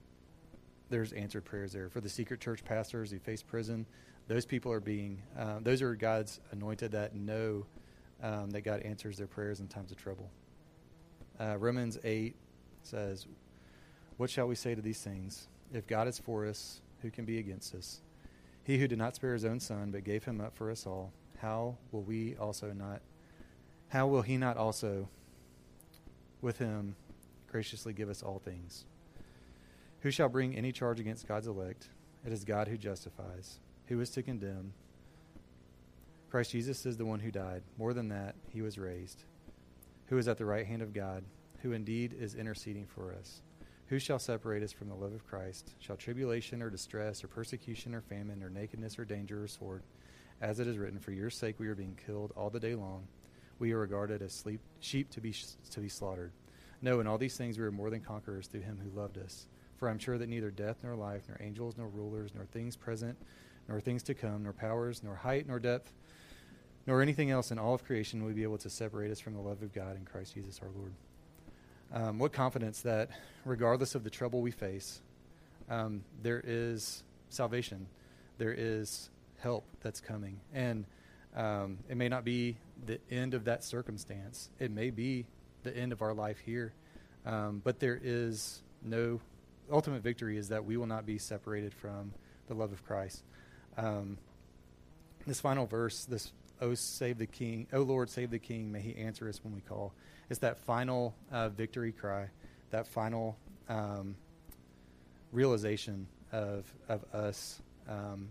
there's 0.89 1.13
answered 1.13 1.45
prayers 1.45 1.73
there 1.73 1.89
for 1.89 2.01
the 2.01 2.09
secret 2.09 2.39
church 2.39 2.63
pastors 2.63 3.11
who 3.11 3.19
face 3.19 3.41
prison. 3.41 3.85
Those 4.27 4.45
people 4.45 4.71
are 4.71 4.79
being 4.79 5.21
uh, 5.37 5.59
those 5.61 5.81
are 5.81 5.95
God's 5.95 6.39
anointed 6.51 6.91
that 6.91 7.15
know 7.15 7.65
um, 8.21 8.49
that 8.51 8.61
God 8.61 8.81
answers 8.81 9.17
their 9.17 9.27
prayers 9.27 9.59
in 9.59 9.67
times 9.67 9.91
of 9.91 9.97
trouble. 9.97 10.29
Uh, 11.39 11.57
Romans 11.57 11.97
eight 12.03 12.35
says, 12.83 13.27
"What 14.17 14.29
shall 14.29 14.47
we 14.47 14.55
say 14.55 14.75
to 14.75 14.81
these 14.81 15.01
things? 15.01 15.47
If 15.73 15.87
God 15.87 16.07
is 16.07 16.19
for 16.19 16.45
us, 16.45 16.81
who 17.01 17.11
can 17.11 17.25
be 17.25 17.39
against 17.39 17.75
us? 17.75 18.01
He 18.63 18.77
who 18.77 18.87
did 18.87 18.97
not 18.97 19.15
spare 19.15 19.33
his 19.33 19.45
own 19.45 19.59
son, 19.59 19.91
but 19.91 20.03
gave 20.03 20.23
him 20.23 20.41
up 20.41 20.55
for 20.55 20.71
us 20.71 20.87
all, 20.87 21.11
how 21.37 21.77
will 21.91 22.03
we 22.03 22.35
also 22.37 22.71
not? 22.71 23.01
How 23.89 24.07
will 24.07 24.21
he 24.21 24.37
not 24.37 24.57
also?" 24.57 25.09
with 26.41 26.59
him 26.59 26.95
graciously 27.47 27.91
give 27.91 28.07
us 28.07 28.21
all 28.21 28.37
things. 28.37 28.85
Who 30.01 30.11
shall 30.11 30.29
bring 30.29 30.55
any 30.55 30.71
charge 30.71 30.99
against 30.99 31.27
God's 31.27 31.47
elect? 31.47 31.89
It 32.23 32.31
is 32.31 32.43
God 32.43 32.67
who 32.67 32.77
justifies. 32.77 33.59
Who 33.87 33.99
is 33.99 34.11
to 34.11 34.21
condemn? 34.21 34.73
Christ 36.35 36.51
Jesus 36.51 36.85
is 36.85 36.97
the 36.97 37.05
one 37.05 37.21
who 37.21 37.31
died. 37.31 37.63
More 37.77 37.93
than 37.93 38.09
that, 38.09 38.35
he 38.49 38.61
was 38.61 38.77
raised. 38.77 39.23
Who 40.07 40.17
is 40.17 40.27
at 40.27 40.37
the 40.37 40.43
right 40.43 40.65
hand 40.65 40.81
of 40.81 40.91
God, 40.91 41.23
who 41.59 41.71
indeed 41.71 42.13
is 42.13 42.35
interceding 42.35 42.87
for 42.87 43.13
us. 43.13 43.41
Who 43.87 43.99
shall 43.99 44.19
separate 44.19 44.61
us 44.61 44.73
from 44.73 44.89
the 44.89 44.95
love 44.95 45.13
of 45.13 45.25
Christ? 45.25 45.75
Shall 45.79 45.95
tribulation 45.95 46.61
or 46.61 46.69
distress 46.69 47.23
or 47.23 47.29
persecution 47.29 47.95
or 47.95 48.01
famine 48.01 48.43
or 48.43 48.49
nakedness 48.49 48.99
or 48.99 49.05
danger 49.05 49.45
or 49.45 49.47
sword? 49.47 49.83
As 50.41 50.59
it 50.59 50.67
is 50.67 50.77
written, 50.77 50.99
For 50.99 51.13
your 51.13 51.29
sake 51.29 51.57
we 51.57 51.69
are 51.69 51.73
being 51.73 51.97
killed 52.05 52.33
all 52.35 52.49
the 52.49 52.59
day 52.59 52.75
long 52.75 53.07
we 53.57 53.71
are 53.71 53.79
regarded 53.79 54.21
as 54.21 54.33
sleep, 54.33 54.59
sheep 54.81 55.11
to 55.11 55.21
be, 55.21 55.33
to 55.71 55.79
be 55.79 55.87
slaughtered. 55.87 56.33
No, 56.81 56.99
in 56.99 57.07
all 57.07 57.17
these 57.17 57.37
things 57.37 57.57
we 57.57 57.63
are 57.63 57.71
more 57.71 57.89
than 57.89 58.01
conquerors 58.01 58.47
through 58.47 58.63
him 58.63 58.77
who 58.83 58.99
loved 58.99 59.17
us. 59.17 59.47
For 59.77 59.87
I'm 59.87 59.99
sure 59.99 60.17
that 60.17 60.27
neither 60.27 60.51
death 60.51 60.79
nor 60.83 60.97
life, 60.97 61.23
nor 61.29 61.37
angels, 61.39 61.77
nor 61.77 61.87
rulers, 61.87 62.31
nor 62.35 62.43
things 62.43 62.75
present, 62.75 63.17
nor 63.69 63.79
things 63.79 64.03
to 64.03 64.13
come, 64.13 64.43
nor 64.43 64.51
powers, 64.51 65.01
nor 65.01 65.15
height, 65.15 65.47
nor 65.47 65.59
depth, 65.59 65.93
nor 66.87 67.01
anything 67.01 67.31
else 67.31 67.51
in 67.51 67.59
all 67.59 67.73
of 67.73 67.83
creation 67.83 68.23
will 68.23 68.33
be 68.33 68.43
able 68.43 68.57
to 68.59 68.69
separate 68.69 69.11
us 69.11 69.19
from 69.19 69.33
the 69.33 69.39
love 69.39 69.61
of 69.61 69.73
God 69.73 69.95
in 69.95 70.05
Christ 70.05 70.33
Jesus 70.35 70.59
our 70.61 70.69
Lord. 70.75 70.93
Um, 71.93 72.19
what 72.19 72.33
confidence 72.33 72.81
that, 72.81 73.09
regardless 73.43 73.95
of 73.95 74.03
the 74.03 74.09
trouble 74.09 74.41
we 74.41 74.51
face, 74.51 75.01
um, 75.69 76.03
there 76.21 76.41
is 76.45 77.03
salvation, 77.29 77.87
there 78.37 78.53
is 78.55 79.09
help 79.39 79.65
that's 79.81 79.99
coming. 79.99 80.39
And 80.53 80.85
um, 81.35 81.79
it 81.89 81.97
may 81.97 82.09
not 82.09 82.23
be 82.23 82.57
the 82.85 82.99
end 83.09 83.33
of 83.33 83.45
that 83.45 83.63
circumstance. 83.63 84.49
It 84.59 84.71
may 84.71 84.89
be 84.89 85.25
the 85.63 85.75
end 85.75 85.91
of 85.91 86.01
our 86.01 86.13
life 86.13 86.39
here. 86.39 86.73
Um, 87.25 87.61
but 87.63 87.79
there 87.79 87.99
is 88.01 88.61
no 88.83 89.19
ultimate 89.71 90.03
victory 90.03 90.37
is 90.37 90.49
that 90.49 90.63
we 90.63 90.77
will 90.77 90.85
not 90.85 91.05
be 91.05 91.17
separated 91.17 91.73
from 91.73 92.13
the 92.47 92.53
love 92.53 92.71
of 92.71 92.85
Christ. 92.85 93.23
Um, 93.77 94.17
this 95.25 95.41
final 95.41 95.65
verse, 95.65 96.05
this 96.05 96.31
"Oh 96.61 96.73
save 96.73 97.17
the 97.17 97.25
King, 97.25 97.67
Oh 97.73 97.81
Lord 97.81 98.09
save 98.09 98.31
the 98.31 98.39
King," 98.39 98.71
may 98.71 98.81
He 98.81 98.95
answer 98.95 99.27
us 99.27 99.43
when 99.43 99.53
we 99.53 99.61
call. 99.61 99.93
It's 100.29 100.39
that 100.39 100.57
final 100.59 101.15
uh, 101.31 101.49
victory 101.49 101.91
cry, 101.91 102.29
that 102.71 102.87
final 102.87 103.37
um, 103.69 104.15
realization 105.31 106.07
of 106.31 106.65
of 106.89 107.03
us 107.13 107.61
um, 107.87 108.29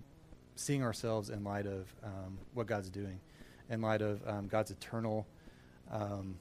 seeing 0.57 0.83
ourselves 0.83 1.31
in 1.31 1.45
light 1.45 1.67
of 1.67 1.93
um, 2.03 2.39
what 2.55 2.67
God's 2.67 2.91
doing, 2.91 3.21
in 3.69 3.81
light 3.81 4.03
of 4.03 4.27
um, 4.27 4.49
God's 4.49 4.71
eternal 4.71 5.27
um, 5.91 6.37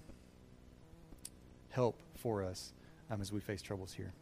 help 1.69 1.99
for 2.17 2.43
us 2.43 2.73
um, 3.09 3.21
as 3.21 3.31
we 3.31 3.39
face 3.39 3.61
troubles 3.61 3.93
here. 3.93 4.13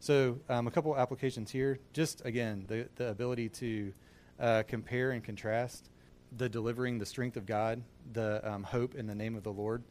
So, 0.00 0.38
a 0.50 0.62
couple 0.70 0.94
applications 0.96 1.50
here. 1.50 1.78
Just 1.94 2.26
again, 2.26 2.66
the, 2.68 2.88
the 2.96 3.08
ability 3.08 3.48
to 3.50 3.92
uh, 4.38 4.62
compare 4.68 5.12
and 5.12 5.24
contrast 5.24 5.88
the 6.36 6.48
delivering 6.48 6.98
the 6.98 7.06
strength 7.06 7.36
of 7.36 7.46
God, 7.46 7.82
the 8.12 8.40
um, 8.48 8.62
hope 8.62 8.94
in 8.94 9.06
the 9.06 9.14
name 9.14 9.36
of 9.36 9.42
the 9.42 9.52
Lord, 9.52 9.82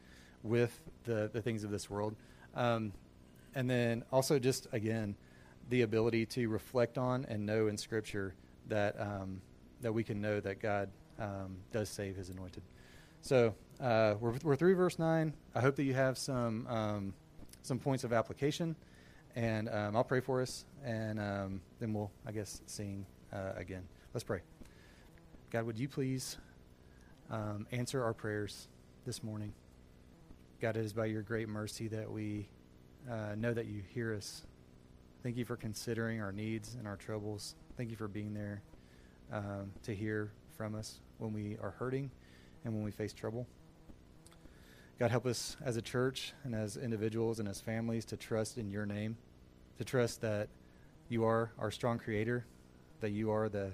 with 0.43 0.77
the, 1.05 1.29
the 1.31 1.41
things 1.41 1.63
of 1.63 1.71
this 1.71 1.89
world. 1.89 2.15
and 2.55 2.91
then 3.69 4.03
also, 4.11 4.39
just 4.39 4.67
again, 4.71 5.15
the 5.69 5.81
ability 5.81 6.25
to 6.25 6.47
reflect 6.47 6.97
on 6.97 7.25
and 7.25 7.45
know 7.45 7.67
in 7.67 7.77
Scripture 7.77 8.35
that 8.67 8.99
um, 8.99 9.41
that 9.81 9.93
we 9.93 10.03
can 10.03 10.21
know 10.21 10.39
that 10.39 10.61
God 10.61 10.89
um, 11.19 11.57
does 11.71 11.89
save 11.89 12.15
His 12.15 12.29
anointed. 12.29 12.63
So 13.21 13.53
uh, 13.79 14.15
we're 14.19 14.33
we're 14.43 14.55
through 14.55 14.75
verse 14.75 14.99
nine. 14.99 15.33
I 15.55 15.61
hope 15.61 15.75
that 15.75 15.83
you 15.83 15.93
have 15.93 16.17
some 16.17 16.67
um, 16.67 17.13
some 17.61 17.79
points 17.79 18.03
of 18.03 18.13
application, 18.13 18.75
and 19.35 19.69
um, 19.69 19.95
I'll 19.95 20.03
pray 20.03 20.19
for 20.19 20.41
us, 20.41 20.65
and 20.83 21.19
um, 21.19 21.61
then 21.79 21.93
we'll 21.93 22.11
I 22.25 22.31
guess 22.31 22.61
sing 22.65 23.05
uh, 23.31 23.53
again. 23.55 23.83
Let's 24.13 24.23
pray. 24.23 24.41
God, 25.53 25.67
would 25.67 25.77
you 25.77 25.87
please 25.87 26.37
um, 27.29 27.67
answer 27.71 28.03
our 28.03 28.15
prayers 28.15 28.67
this 29.05 29.21
morning? 29.21 29.53
God, 30.59 30.75
it 30.75 30.83
is 30.83 30.93
by 30.93 31.05
your 31.05 31.21
great 31.21 31.47
mercy 31.47 31.87
that 31.89 32.11
we 32.11 32.49
uh, 33.07 33.35
know 33.37 33.53
that 33.53 33.67
you 33.67 33.83
hear 33.93 34.15
us. 34.15 34.47
Thank 35.21 35.37
you 35.37 35.45
for 35.45 35.55
considering 35.55 36.21
our 36.21 36.31
needs 36.31 36.73
and 36.73 36.87
our 36.87 36.95
troubles. 36.95 37.53
Thank 37.77 37.91
you 37.91 37.95
for 37.95 38.07
being 38.07 38.33
there 38.33 38.63
um, 39.31 39.71
to 39.83 39.93
hear 39.93 40.31
from 40.57 40.73
us 40.73 40.99
when 41.19 41.33
we 41.33 41.55
are 41.61 41.75
hurting 41.77 42.09
and 42.65 42.73
when 42.73 42.83
we 42.83 42.89
face 42.89 43.13
trouble. 43.13 43.45
God, 44.97 45.11
help 45.11 45.27
us 45.27 45.55
as 45.63 45.77
a 45.77 45.83
church 45.83 46.33
and 46.43 46.55
as 46.55 46.77
individuals 46.77 47.37
and 47.37 47.47
as 47.47 47.61
families 47.61 48.05
to 48.05 48.17
trust 48.17 48.57
in 48.57 48.71
your 48.71 48.87
name, 48.87 49.17
to 49.77 49.85
trust 49.85 50.21
that 50.21 50.49
you 51.09 51.25
are 51.25 51.51
our 51.59 51.69
strong 51.69 51.99
creator, 51.99 52.43
that 53.01 53.11
you 53.11 53.29
are 53.29 53.49
the 53.49 53.73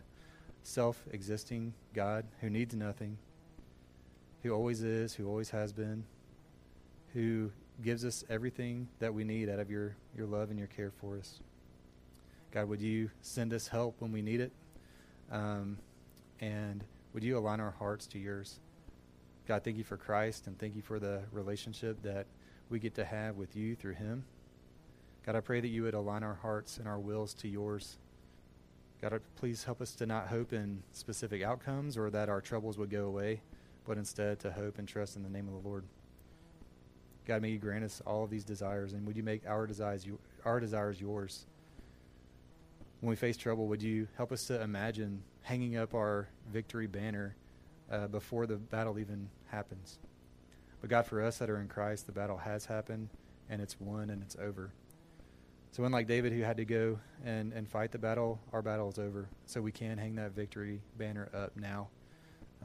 self 0.64 1.04
existing 1.12 1.74
God 1.94 2.26
who 2.42 2.50
needs 2.50 2.76
nothing, 2.76 3.18
who 4.44 4.52
always 4.52 4.82
is, 4.82 5.14
who 5.14 5.28
always 5.28 5.50
has 5.50 5.74
been, 5.74 6.04
who 7.14 7.52
gives 7.84 8.06
us 8.06 8.24
everything 8.30 8.88
that 9.00 9.14
we 9.14 9.24
need 9.24 9.50
out 9.50 9.60
of 9.60 9.72
your, 9.72 9.96
your 10.16 10.28
love 10.28 10.50
and 10.50 10.60
your 10.60 10.68
care 10.68 10.92
for 10.92 11.18
us. 11.18 11.40
God, 12.52 12.68
would 12.68 12.82
you 12.82 13.10
send 13.22 13.54
us 13.54 13.68
help 13.68 13.96
when 14.00 14.12
we 14.12 14.22
need 14.22 14.42
it? 14.42 14.52
Um, 15.32 15.78
and 16.40 16.84
would 17.14 17.24
you 17.24 17.38
align 17.38 17.60
our 17.60 17.72
hearts 17.72 18.08
to 18.08 18.20
yours? 18.20 18.60
God, 19.48 19.64
thank 19.64 19.78
you 19.78 19.84
for 19.84 19.98
Christ 19.98 20.48
and 20.48 20.58
thank 20.58 20.76
you 20.76 20.82
for 20.82 21.00
the 21.00 21.22
relationship 21.32 22.02
that 22.04 22.28
we 22.70 22.80
get 22.80 22.96
to 22.96 23.06
have 23.06 23.36
with 23.36 23.56
you 23.56 23.76
through 23.76 23.96
him. 23.96 24.24
God, 25.26 25.36
I 25.36 25.42
pray 25.42 25.60
that 25.60 25.68
you 25.68 25.84
would 25.84 25.94
align 25.94 26.24
our 26.24 26.36
hearts 26.36 26.78
and 26.78 26.88
our 26.88 27.00
wills 27.00 27.34
to 27.36 27.48
yours. 27.48 27.98
God, 29.02 29.22
please 29.38 29.64
help 29.64 29.82
us 29.82 29.94
to 29.94 30.06
not 30.06 30.28
hope 30.28 30.52
in 30.52 30.84
specific 30.92 31.42
outcomes 31.42 31.98
or 31.98 32.10
that 32.10 32.28
our 32.28 32.42
troubles 32.42 32.78
would 32.78 32.90
go 32.90 33.06
away, 33.06 33.42
but 33.86 33.98
instead 33.98 34.40
to 34.40 34.52
hope 34.52 34.78
and 34.78 34.88
trust 34.88 35.16
in 35.16 35.24
the 35.24 35.30
name 35.30 35.48
of 35.48 35.62
the 35.62 35.68
Lord. 35.68 35.86
God, 37.26 37.42
may 37.42 37.50
you 37.50 37.60
grant 37.60 37.86
us 37.86 38.02
all 38.06 38.26
of 38.26 38.30
these 38.30 38.44
desires, 38.44 38.92
and 38.92 39.08
would 39.08 39.16
you 39.16 39.24
make 39.24 39.48
our 39.48 39.66
desires, 39.68 40.06
our 40.44 40.60
desires 40.60 41.00
yours? 41.00 41.46
When 43.00 43.10
we 43.10 43.16
face 43.16 43.38
trouble, 43.38 43.68
would 43.68 43.82
you 43.82 44.08
help 44.18 44.34
us 44.34 44.46
to 44.48 44.62
imagine 44.62 45.24
hanging 45.44 45.78
up 45.78 45.94
our 45.94 46.28
victory 46.52 46.88
banner 46.88 47.36
uh, 47.90 48.08
before 48.08 48.48
the 48.48 48.58
battle 48.58 49.00
even 49.00 49.30
happens? 49.48 50.00
But 50.82 50.90
God, 50.90 51.06
for 51.06 51.22
us 51.24 51.38
that 51.38 51.50
are 51.50 51.62
in 51.62 51.70
Christ, 51.70 52.06
the 52.06 52.12
battle 52.12 52.38
has 52.38 52.66
happened, 52.66 53.08
and 53.50 53.62
it's 53.62 53.80
won, 53.80 54.10
and 54.10 54.22
it's 54.22 54.36
over. 54.36 54.72
So, 55.72 55.84
unlike 55.84 56.08
David, 56.08 56.34
who 56.34 56.42
had 56.42 56.58
to 56.58 56.66
go 56.66 57.00
and, 57.24 57.54
and 57.54 57.70
fight 57.70 57.92
the 57.92 58.00
battle, 58.00 58.40
our 58.52 58.62
battle 58.62 58.90
is 58.90 58.98
over. 58.98 59.30
So 59.46 59.62
we 59.62 59.72
can 59.72 59.98
hang 59.98 60.16
that 60.16 60.32
victory 60.32 60.82
banner 60.98 61.30
up 61.34 61.56
now 61.56 61.90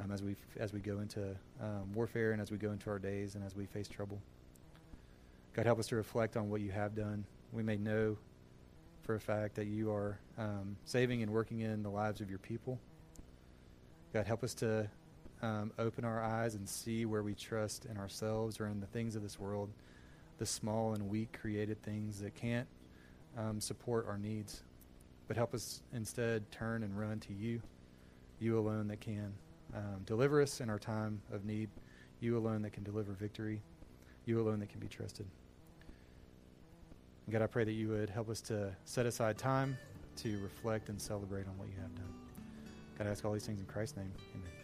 um, 0.02 0.10
as 0.10 0.22
we 0.22 0.36
as 0.58 0.72
we 0.72 0.80
go 0.80 1.00
into 1.00 1.36
um, 1.60 1.92
warfare 1.92 2.32
and 2.32 2.40
as 2.40 2.50
we 2.50 2.56
go 2.56 2.72
into 2.72 2.90
our 2.90 2.98
days 2.98 3.34
and 3.34 3.44
as 3.44 3.54
we 3.54 3.66
face 3.66 3.88
trouble. 3.88 4.20
God, 5.52 5.66
help 5.66 5.78
us 5.78 5.86
to 5.88 5.96
reflect 5.96 6.36
on 6.36 6.50
what 6.50 6.60
you 6.60 6.72
have 6.72 6.94
done. 6.94 7.24
We 7.52 7.62
may 7.62 7.76
know 7.76 8.16
for 9.02 9.14
a 9.14 9.20
fact 9.20 9.54
that 9.56 9.66
you 9.66 9.92
are 9.92 10.18
um, 10.38 10.76
saving 10.84 11.22
and 11.22 11.30
working 11.30 11.60
in 11.60 11.82
the 11.82 11.90
lives 11.90 12.20
of 12.20 12.30
your 12.30 12.38
people. 12.38 12.80
God, 14.12 14.26
help 14.26 14.42
us 14.42 14.54
to 14.54 14.88
um, 15.42 15.72
open 15.78 16.04
our 16.04 16.22
eyes 16.22 16.54
and 16.54 16.68
see 16.68 17.04
where 17.04 17.22
we 17.22 17.34
trust 17.34 17.84
in 17.84 17.98
ourselves 17.98 18.58
or 18.58 18.66
in 18.66 18.80
the 18.80 18.86
things 18.86 19.14
of 19.14 19.22
this 19.22 19.38
world, 19.38 19.70
the 20.38 20.46
small 20.46 20.94
and 20.94 21.08
weak 21.08 21.38
created 21.40 21.82
things 21.82 22.20
that 22.20 22.34
can't 22.34 22.66
um, 23.38 23.60
support 23.60 24.06
our 24.08 24.18
needs. 24.18 24.62
But 25.26 25.36
help 25.36 25.54
us 25.54 25.80
instead 25.92 26.50
turn 26.50 26.82
and 26.82 26.98
run 26.98 27.18
to 27.20 27.32
you, 27.32 27.62
you 28.40 28.58
alone 28.58 28.88
that 28.88 29.00
can 29.00 29.32
um, 29.74 30.02
deliver 30.04 30.42
us 30.42 30.60
in 30.60 30.68
our 30.68 30.78
time 30.78 31.20
of 31.32 31.44
need, 31.44 31.70
you 32.20 32.36
alone 32.36 32.62
that 32.62 32.72
can 32.72 32.82
deliver 32.82 33.12
victory, 33.12 33.62
you 34.26 34.40
alone 34.40 34.60
that 34.60 34.68
can 34.68 34.80
be 34.80 34.88
trusted. 34.88 35.26
God, 37.30 37.40
I 37.40 37.46
pray 37.46 37.64
that 37.64 37.72
you 37.72 37.88
would 37.88 38.10
help 38.10 38.28
us 38.28 38.42
to 38.42 38.74
set 38.84 39.06
aside 39.06 39.38
time 39.38 39.78
to 40.16 40.38
reflect 40.42 40.90
and 40.90 41.00
celebrate 41.00 41.46
on 41.46 41.56
what 41.56 41.68
you 41.68 41.74
have 41.80 41.94
done. 41.94 42.14
God, 42.98 43.06
I 43.06 43.10
ask 43.10 43.24
all 43.24 43.32
these 43.32 43.46
things 43.46 43.60
in 43.60 43.66
Christ's 43.66 43.96
name. 43.96 44.12
Amen. 44.34 44.63